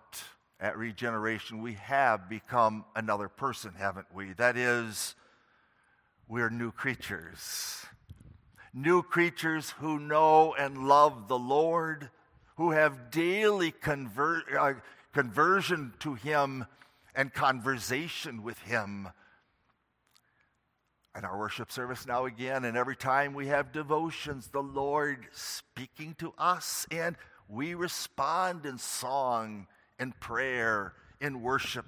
at 0.60 0.78
regeneration, 0.78 1.64
we 1.64 1.74
have 1.74 2.30
become 2.30 2.86
another 2.96 3.28
person, 3.28 3.74
haven't 3.76 4.06
we? 4.14 4.34
That 4.34 4.56
is, 4.56 5.16
we're 6.28 6.52
new 6.52 6.72
creatures. 6.72 7.88
New 8.72 9.02
creatures 9.02 9.72
who 9.80 10.00
know 10.00 10.54
and 10.54 10.88
love 10.88 11.28
the 11.28 11.40
Lord, 11.40 12.12
who 12.58 12.70
have 12.70 13.10
daily 13.10 13.72
conver- 13.72 14.44
uh, 14.56 14.74
conversion 15.12 15.94
to 16.02 16.14
Him 16.14 16.68
and 17.18 17.34
conversation 17.34 18.44
with 18.44 18.60
Him. 18.60 19.10
And 21.16 21.26
our 21.26 21.38
worship 21.38 21.72
service 21.72 22.06
now 22.06 22.26
again, 22.26 22.64
and 22.64 22.78
every 22.78 22.96
time 22.96 23.34
we 23.34 23.48
have 23.48 23.72
devotions, 23.72 24.50
the 24.50 24.62
Lord 24.62 25.26
speaking 25.34 26.16
to 26.20 26.32
us, 26.38 26.86
and 26.92 27.18
we 27.50 27.74
respond 27.74 28.68
in 28.68 28.78
song, 28.78 29.66
in 30.00 30.12
prayer, 30.20 30.94
in 31.20 31.42
worship. 31.42 31.88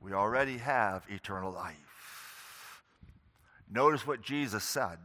We 0.00 0.12
already 0.12 0.58
have 0.58 1.04
eternal 1.08 1.52
life. 1.52 2.84
Notice 3.68 4.06
what 4.06 4.22
Jesus 4.22 4.62
said 4.62 4.98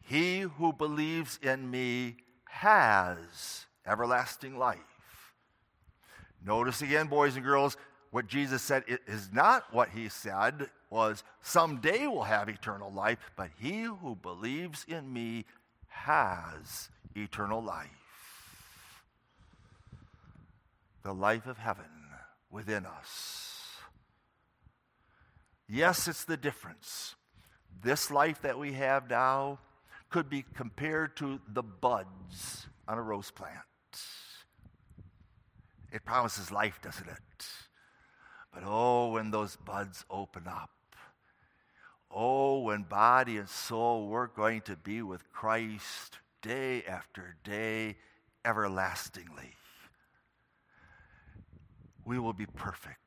He 0.00 0.40
who 0.40 0.72
believes 0.72 1.38
in 1.40 1.70
me 1.70 2.16
has 2.46 3.66
everlasting 3.86 4.58
life. 4.58 4.91
Notice 6.44 6.82
again, 6.82 7.06
boys 7.06 7.36
and 7.36 7.44
girls, 7.44 7.76
what 8.10 8.26
Jesus 8.26 8.62
said 8.62 8.84
is 9.06 9.30
not 9.32 9.72
what 9.72 9.90
he 9.90 10.08
said 10.08 10.68
was 10.90 11.24
someday 11.40 12.06
we'll 12.06 12.22
have 12.22 12.48
eternal 12.48 12.92
life, 12.92 13.18
but 13.36 13.50
he 13.58 13.82
who 13.82 14.16
believes 14.16 14.84
in 14.86 15.12
me 15.12 15.46
has 15.88 16.90
eternal 17.14 17.62
life. 17.62 17.88
The 21.02 21.14
life 21.14 21.46
of 21.46 21.58
heaven 21.58 21.84
within 22.50 22.84
us. 22.84 23.52
Yes, 25.68 26.06
it's 26.06 26.24
the 26.24 26.36
difference. 26.36 27.14
This 27.82 28.10
life 28.10 28.42
that 28.42 28.58
we 28.58 28.74
have 28.74 29.08
now 29.08 29.58
could 30.10 30.28
be 30.28 30.44
compared 30.54 31.16
to 31.16 31.40
the 31.48 31.62
buds 31.62 32.66
on 32.86 32.98
a 32.98 33.02
rose 33.02 33.30
plant. 33.30 33.58
It 35.92 36.06
promises 36.06 36.50
life, 36.50 36.80
doesn't 36.80 37.08
it? 37.08 37.46
But 38.52 38.62
oh, 38.66 39.10
when 39.10 39.30
those 39.30 39.56
buds 39.56 40.06
open 40.10 40.48
up, 40.48 40.70
oh, 42.10 42.60
when 42.60 42.82
body 42.82 43.36
and 43.36 43.48
soul 43.48 44.08
we're 44.08 44.26
going 44.26 44.62
to 44.62 44.76
be 44.76 45.02
with 45.02 45.30
Christ 45.32 46.18
day 46.40 46.82
after 46.84 47.36
day, 47.44 47.96
everlastingly. 48.42 49.54
We 52.06 52.18
will 52.18 52.32
be 52.32 52.46
perfect. 52.46 52.98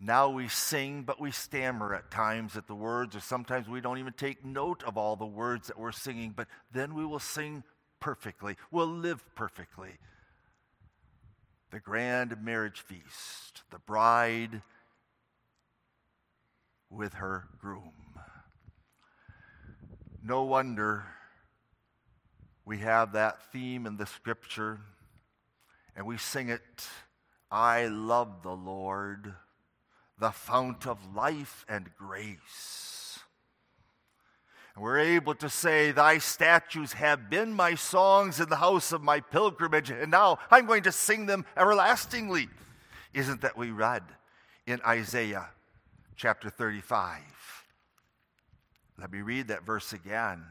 Now 0.00 0.28
we 0.30 0.48
sing, 0.48 1.02
but 1.02 1.20
we 1.20 1.32
stammer 1.32 1.94
at 1.94 2.10
times 2.10 2.56
at 2.56 2.68
the 2.68 2.74
words, 2.74 3.16
or 3.16 3.20
sometimes 3.20 3.68
we 3.68 3.80
don't 3.80 3.98
even 3.98 4.12
take 4.12 4.44
note 4.44 4.84
of 4.84 4.96
all 4.96 5.16
the 5.16 5.26
words 5.26 5.66
that 5.66 5.78
we're 5.78 5.92
singing, 5.92 6.32
but 6.36 6.46
then 6.72 6.94
we 6.94 7.04
will 7.04 7.18
sing 7.18 7.64
perfectly. 8.00 8.56
We'll 8.70 8.86
live 8.86 9.24
perfectly 9.34 9.98
the 11.74 11.80
grand 11.80 12.40
marriage 12.40 12.82
feast, 12.82 13.62
the 13.72 13.80
bride 13.80 14.62
with 16.88 17.14
her 17.14 17.48
groom. 17.58 17.90
No 20.22 20.44
wonder 20.44 21.02
we 22.64 22.78
have 22.78 23.14
that 23.14 23.50
theme 23.50 23.86
in 23.86 23.96
the 23.96 24.06
scripture 24.06 24.78
and 25.96 26.06
we 26.06 26.16
sing 26.16 26.48
it 26.48 26.86
I 27.50 27.86
love 27.86 28.44
the 28.44 28.54
Lord, 28.54 29.34
the 30.16 30.30
fount 30.30 30.86
of 30.86 31.12
life 31.12 31.66
and 31.68 31.90
grace. 31.98 33.03
And 34.74 34.82
we're 34.82 34.98
able 34.98 35.34
to 35.36 35.48
say, 35.48 35.92
Thy 35.92 36.18
statutes 36.18 36.94
have 36.94 37.30
been 37.30 37.52
my 37.52 37.74
songs 37.74 38.40
in 38.40 38.48
the 38.48 38.56
house 38.56 38.92
of 38.92 39.02
my 39.02 39.20
pilgrimage, 39.20 39.90
and 39.90 40.10
now 40.10 40.38
I'm 40.50 40.66
going 40.66 40.82
to 40.84 40.92
sing 40.92 41.26
them 41.26 41.44
everlastingly. 41.56 42.48
Isn't 43.12 43.42
that 43.42 43.56
we 43.56 43.70
read 43.70 44.02
in 44.66 44.80
Isaiah 44.86 45.48
chapter 46.16 46.50
35? 46.50 47.20
Let 48.98 49.12
me 49.12 49.20
read 49.20 49.48
that 49.48 49.64
verse 49.64 49.92
again. 49.92 50.44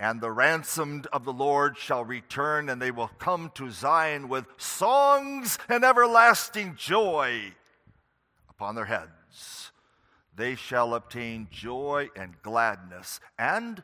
And 0.00 0.20
the 0.20 0.30
ransomed 0.30 1.08
of 1.12 1.24
the 1.24 1.32
Lord 1.32 1.76
shall 1.76 2.04
return, 2.04 2.68
and 2.68 2.80
they 2.80 2.90
will 2.90 3.10
come 3.18 3.50
to 3.54 3.70
Zion 3.70 4.28
with 4.28 4.46
songs 4.58 5.58
and 5.68 5.84
everlasting 5.84 6.76
joy 6.76 7.54
upon 8.48 8.74
their 8.74 8.84
heads 8.84 9.72
they 10.38 10.54
shall 10.54 10.94
obtain 10.94 11.48
joy 11.50 12.08
and 12.16 12.40
gladness, 12.40 13.20
and 13.38 13.82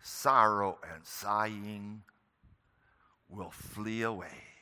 sorrow 0.00 0.78
and 0.94 1.04
sighing 1.04 2.02
will 3.28 3.50
flee 3.50 4.02
away. 4.02 4.52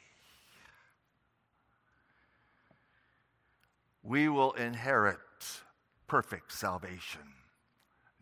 we 4.03 4.29
will 4.29 4.53
inherit 4.53 5.19
perfect 6.07 6.53
salvation. 6.53 7.21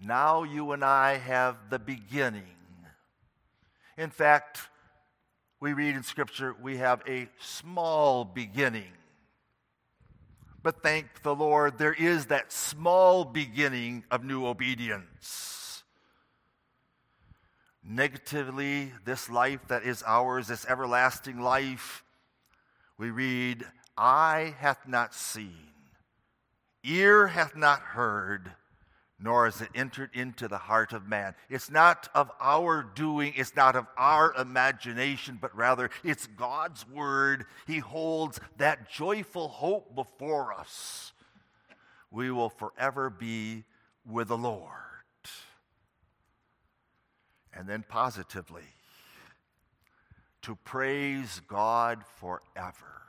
Now 0.00 0.42
you 0.42 0.72
and 0.72 0.84
I 0.84 1.16
have 1.16 1.56
the 1.70 1.78
beginning. 1.78 2.56
In 3.96 4.10
fact, 4.10 4.60
we 5.60 5.72
read 5.72 5.96
in 5.96 6.02
Scripture 6.02 6.54
we 6.60 6.76
have 6.76 7.02
a 7.08 7.28
small 7.40 8.24
beginning. 8.24 8.92
But 10.68 10.82
thank 10.82 11.22
the 11.22 11.34
Lord, 11.34 11.78
there 11.78 11.94
is 11.94 12.26
that 12.26 12.52
small 12.52 13.24
beginning 13.24 14.04
of 14.10 14.22
new 14.22 14.44
obedience. 14.44 15.82
Negatively, 17.82 18.92
this 19.06 19.30
life 19.30 19.60
that 19.68 19.84
is 19.84 20.02
ours, 20.06 20.48
this 20.48 20.66
everlasting 20.66 21.40
life, 21.40 22.04
we 22.98 23.08
read, 23.08 23.64
Eye 23.96 24.54
hath 24.58 24.86
not 24.86 25.14
seen, 25.14 25.72
ear 26.84 27.28
hath 27.28 27.56
not 27.56 27.80
heard, 27.80 28.52
nor 29.20 29.46
has 29.46 29.60
it 29.60 29.70
entered 29.74 30.10
into 30.14 30.46
the 30.46 30.58
heart 30.58 30.92
of 30.92 31.08
man. 31.08 31.34
It's 31.48 31.70
not 31.70 32.08
of 32.14 32.30
our 32.40 32.82
doing, 32.82 33.32
it's 33.36 33.56
not 33.56 33.74
of 33.74 33.86
our 33.96 34.32
imagination, 34.34 35.38
but 35.40 35.56
rather 35.56 35.90
it's 36.04 36.26
God's 36.26 36.88
word. 36.88 37.44
He 37.66 37.78
holds 37.78 38.38
that 38.58 38.90
joyful 38.90 39.48
hope 39.48 39.94
before 39.94 40.52
us. 40.52 41.12
We 42.10 42.30
will 42.30 42.48
forever 42.48 43.10
be 43.10 43.64
with 44.06 44.28
the 44.28 44.38
Lord. 44.38 44.72
And 47.52 47.68
then 47.68 47.84
positively, 47.86 48.62
to 50.42 50.54
praise 50.54 51.40
God 51.48 52.04
forever. 52.20 53.02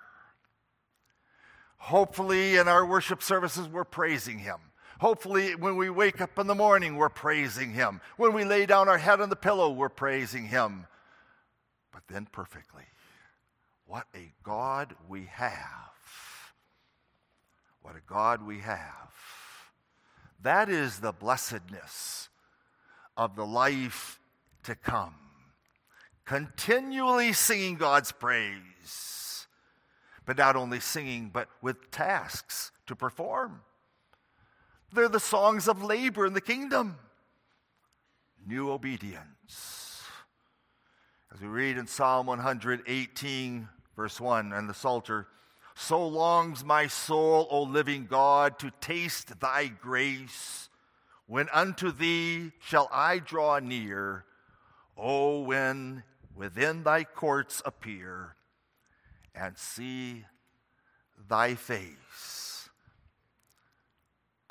Hopefully, 1.77 2.57
in 2.57 2.67
our 2.67 2.85
worship 2.85 3.21
services, 3.21 3.67
we're 3.67 3.83
praising 3.83 4.39
Him. 4.39 4.57
Hopefully, 4.99 5.55
when 5.55 5.77
we 5.77 5.89
wake 5.89 6.19
up 6.19 6.37
in 6.37 6.47
the 6.47 6.55
morning, 6.55 6.97
we're 6.97 7.09
praising 7.09 7.71
Him. 7.71 8.01
When 8.17 8.33
we 8.33 8.43
lay 8.43 8.65
down 8.65 8.89
our 8.89 8.97
head 8.97 9.21
on 9.21 9.29
the 9.29 9.35
pillow, 9.35 9.71
we're 9.71 9.87
praising 9.87 10.45
Him. 10.45 10.87
But 11.93 12.03
then, 12.09 12.27
perfectly, 12.29 12.83
what 13.85 14.07
a 14.13 14.33
God 14.43 14.93
we 15.07 15.25
have. 15.31 15.89
What 17.81 17.95
a 17.95 18.01
God 18.05 18.45
we 18.45 18.59
have. 18.59 19.13
That 20.41 20.67
is 20.69 20.99
the 20.99 21.13
blessedness 21.13 22.27
of 23.15 23.37
the 23.37 23.45
life 23.45 24.19
to 24.63 24.75
come. 24.75 25.15
Continually 26.25 27.31
singing 27.31 27.75
God's 27.75 28.11
praise, 28.11 29.47
but 30.25 30.37
not 30.37 30.57
only 30.57 30.81
singing, 30.81 31.29
but 31.33 31.47
with 31.61 31.89
tasks 31.89 32.71
to 32.85 32.95
perform. 32.95 33.61
They're 34.91 35.07
the 35.07 35.19
songs 35.19 35.67
of 35.67 35.83
labor 35.83 36.25
in 36.25 36.33
the 36.33 36.41
kingdom. 36.41 36.97
New 38.45 38.71
obedience. 38.71 40.03
As 41.33 41.41
we 41.41 41.47
read 41.47 41.77
in 41.77 41.85
Psalm 41.85 42.25
118, 42.25 43.69
verse 43.95 44.19
1, 44.19 44.51
and 44.51 44.67
the 44.67 44.73
Psalter, 44.73 45.27
so 45.75 46.07
longs 46.07 46.63
my 46.63 46.87
soul, 46.87 47.47
O 47.51 47.61
living 47.63 48.07
God, 48.09 48.57
to 48.59 48.71
taste 48.81 49.39
thy 49.39 49.67
grace. 49.67 50.69
When 51.27 51.47
unto 51.53 51.91
thee 51.91 52.51
shall 52.59 52.89
I 52.91 53.19
draw 53.19 53.59
near, 53.59 54.25
O 54.97 55.41
when 55.41 56.03
within 56.35 56.83
thy 56.83 57.03
courts 57.03 57.61
appear 57.63 58.35
and 59.35 59.55
see 59.55 60.25
thy 61.27 61.53
face 61.53 62.48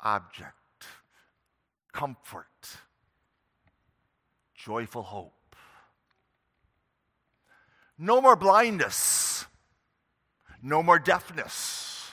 object, 0.01 0.85
comfort, 1.91 2.45
joyful 4.55 5.03
hope. 5.03 5.33
No 7.97 8.21
more 8.21 8.35
blindness, 8.35 9.45
no 10.61 10.81
more 10.81 10.99
deafness. 10.99 12.11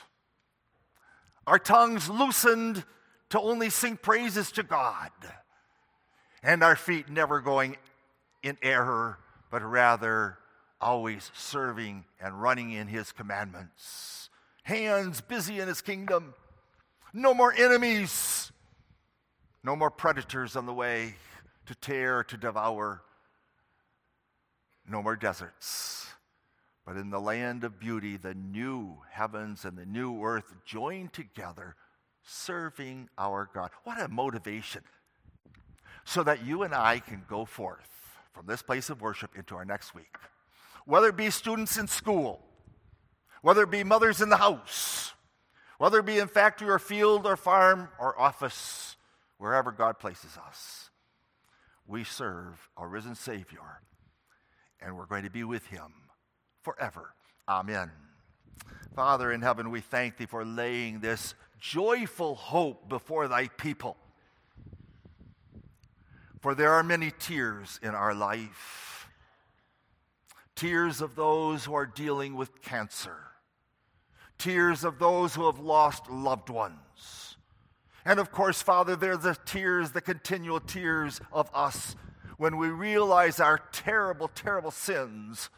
Our 1.47 1.59
tongues 1.59 2.09
loosened 2.09 2.85
to 3.31 3.41
only 3.41 3.71
sing 3.71 3.97
praises 3.97 4.51
to 4.53 4.63
God, 4.63 5.11
and 6.43 6.63
our 6.63 6.77
feet 6.77 7.09
never 7.09 7.41
going 7.41 7.77
in 8.43 8.57
error, 8.63 9.19
but 9.51 9.63
rather 9.63 10.39
always 10.81 11.31
serving 11.35 12.05
and 12.21 12.41
running 12.41 12.73
in 12.73 12.89
His 12.89 13.13
commandments. 13.13 14.29
Hands 14.65 15.21
busy 15.21 15.61
in 15.61 15.69
His 15.69 15.81
kingdom 15.81 16.35
no 17.13 17.35
more 17.35 17.53
enemies. 17.53 18.53
No 19.65 19.75
more 19.75 19.91
predators 19.91 20.55
on 20.55 20.65
the 20.67 20.73
way 20.73 21.17
to 21.67 21.75
tear, 21.75 22.23
to 22.25 22.37
devour. 22.37 23.03
No 24.89 25.03
more 25.03 25.17
deserts. 25.17 26.07
But 26.87 26.97
in 26.97 27.11
the 27.11 27.21
land 27.21 27.65
of 27.65 27.81
beauty, 27.81 28.17
the 28.17 28.35
new 28.35 28.99
heavens 29.11 29.65
and 29.65 29.77
the 29.77 29.85
new 29.85 30.23
earth 30.23 30.55
join 30.65 31.09
together, 31.09 31.75
serving 32.23 33.09
our 33.19 33.51
God. 33.53 33.71
What 33.83 34.01
a 34.01 34.07
motivation. 34.07 34.83
So 36.05 36.23
that 36.23 36.45
you 36.45 36.63
and 36.63 36.73
I 36.73 37.01
can 37.01 37.25
go 37.29 37.45
forth 37.45 37.91
from 38.33 38.47
this 38.47 38.63
place 38.63 38.89
of 38.89 39.01
worship 39.01 39.37
into 39.37 39.57
our 39.57 39.65
next 39.65 39.97
week. 39.97 40.17
Whether 40.85 41.09
it 41.09 41.17
be 41.17 41.31
students 41.31 41.77
in 41.77 41.89
school, 41.89 42.41
whether 43.43 43.65
it 43.65 43.71
be 43.73 43.83
mothers 43.83 44.21
in 44.21 44.29
the 44.29 44.37
house, 44.37 45.13
whether 45.79 45.99
it 45.99 46.07
be 46.07 46.19
in 46.19 46.29
factory 46.29 46.69
or 46.69 46.79
field 46.79 47.27
or 47.27 47.37
farm 47.37 47.89
or 47.99 48.19
office, 48.19 48.97
wherever 49.39 49.73
God 49.73 49.99
places 49.99 50.39
us. 50.47 50.91
We 51.87 52.05
serve 52.05 52.69
our 52.77 52.89
risen 52.89 53.15
Savior, 53.15 53.83
and 54.81 54.97
we're 54.97 55.07
going 55.07 55.25
to 55.25 55.31
be 55.31 55.45
with 55.45 55.67
him 55.67 55.93
forever. 56.63 57.15
Amen. 57.49 57.91
Father 58.95 59.31
in 59.31 59.43
heaven, 59.43 59.71
we 59.71 59.81
thank 59.81 60.17
thee 60.17 60.27
for 60.27 60.45
laying 60.45 61.01
this 61.01 61.35
joyful 61.61 62.35
hope 62.35 62.89
before 62.89 63.29
thy 63.29 63.49
people. 63.49 63.97
For 66.41 66.55
there 66.55 66.73
are 66.73 66.83
many 66.83 67.13
tears 67.19 67.79
in 67.83 67.91
our 67.91 68.15
life 68.15 69.09
tears 70.55 71.03
of 71.03 71.15
those 71.15 71.67
who 71.67 71.75
are 71.75 71.87
dealing 71.87 72.35
with 72.35 72.63
cancer 72.63 73.19
tears 74.39 74.85
of 74.85 74.99
those 74.99 75.35
who 75.35 75.47
have 75.47 75.59
lost 75.59 76.11
loved 76.11 76.51
ones. 76.51 77.37
And 78.05 78.21
of 78.21 78.31
course, 78.31 78.63
Father, 78.63 78.95
they're 78.95 79.17
the 79.17 79.37
tears, 79.45 79.91
the 79.91 80.01
continual 80.01 80.61
tears 80.61 81.21
of 81.33 81.51
us 81.53 81.97
when 82.37 82.57
we 82.57 82.69
realize 82.69 83.41
our 83.41 83.59
terrible, 83.73 84.29
terrible 84.29 84.71
sins. 84.71 85.51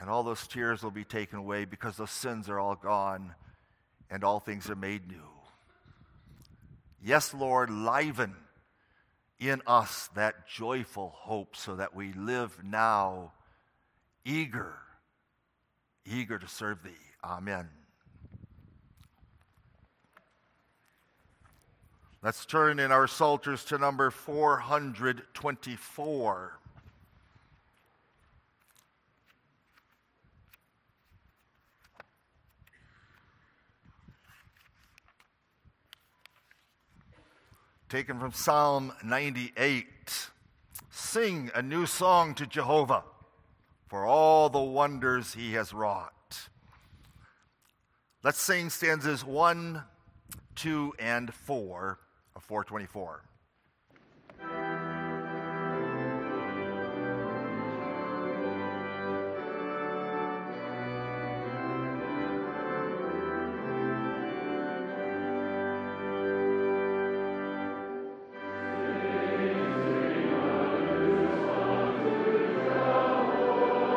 And 0.00 0.08
all 0.08 0.22
those 0.22 0.46
tears 0.46 0.82
will 0.82 0.92
be 0.92 1.04
taken 1.04 1.38
away 1.38 1.64
because 1.64 1.96
those 1.96 2.10
sins 2.10 2.48
are 2.48 2.60
all 2.60 2.76
gone 2.76 3.34
and 4.10 4.22
all 4.22 4.38
things 4.38 4.70
are 4.70 4.76
made 4.76 5.08
new. 5.08 5.16
Yes, 7.02 7.34
Lord, 7.34 7.70
liven 7.70 8.36
in 9.40 9.62
us 9.66 10.08
that 10.14 10.48
joyful 10.48 11.12
hope 11.14 11.56
so 11.56 11.76
that 11.76 11.94
we 11.94 12.12
live 12.12 12.56
now 12.62 13.32
eager 14.24 14.74
eager 16.10 16.38
to 16.38 16.48
serve 16.48 16.82
thee. 16.82 16.90
Amen. 17.24 17.68
Let's 22.22 22.46
turn 22.46 22.80
in 22.80 22.90
our 22.90 23.06
Psalters 23.06 23.64
to 23.66 23.78
number 23.78 24.10
424. 24.10 26.58
Taken 37.88 38.18
from 38.18 38.32
Psalm 38.32 38.92
98. 39.04 39.86
Sing 40.90 41.52
a 41.54 41.62
new 41.62 41.86
song 41.86 42.34
to 42.34 42.46
Jehovah 42.46 43.04
for 43.88 44.06
all 44.06 44.50
the 44.50 44.60
wonders 44.60 45.34
he 45.34 45.54
has 45.54 45.72
wrought. 45.72 46.48
Let's 48.22 48.40
sing 48.40 48.68
stanzas 48.68 49.24
1, 49.24 49.82
2, 50.56 50.94
and 50.98 51.32
4 51.32 51.98
of 52.36 52.42
424. 52.42 53.22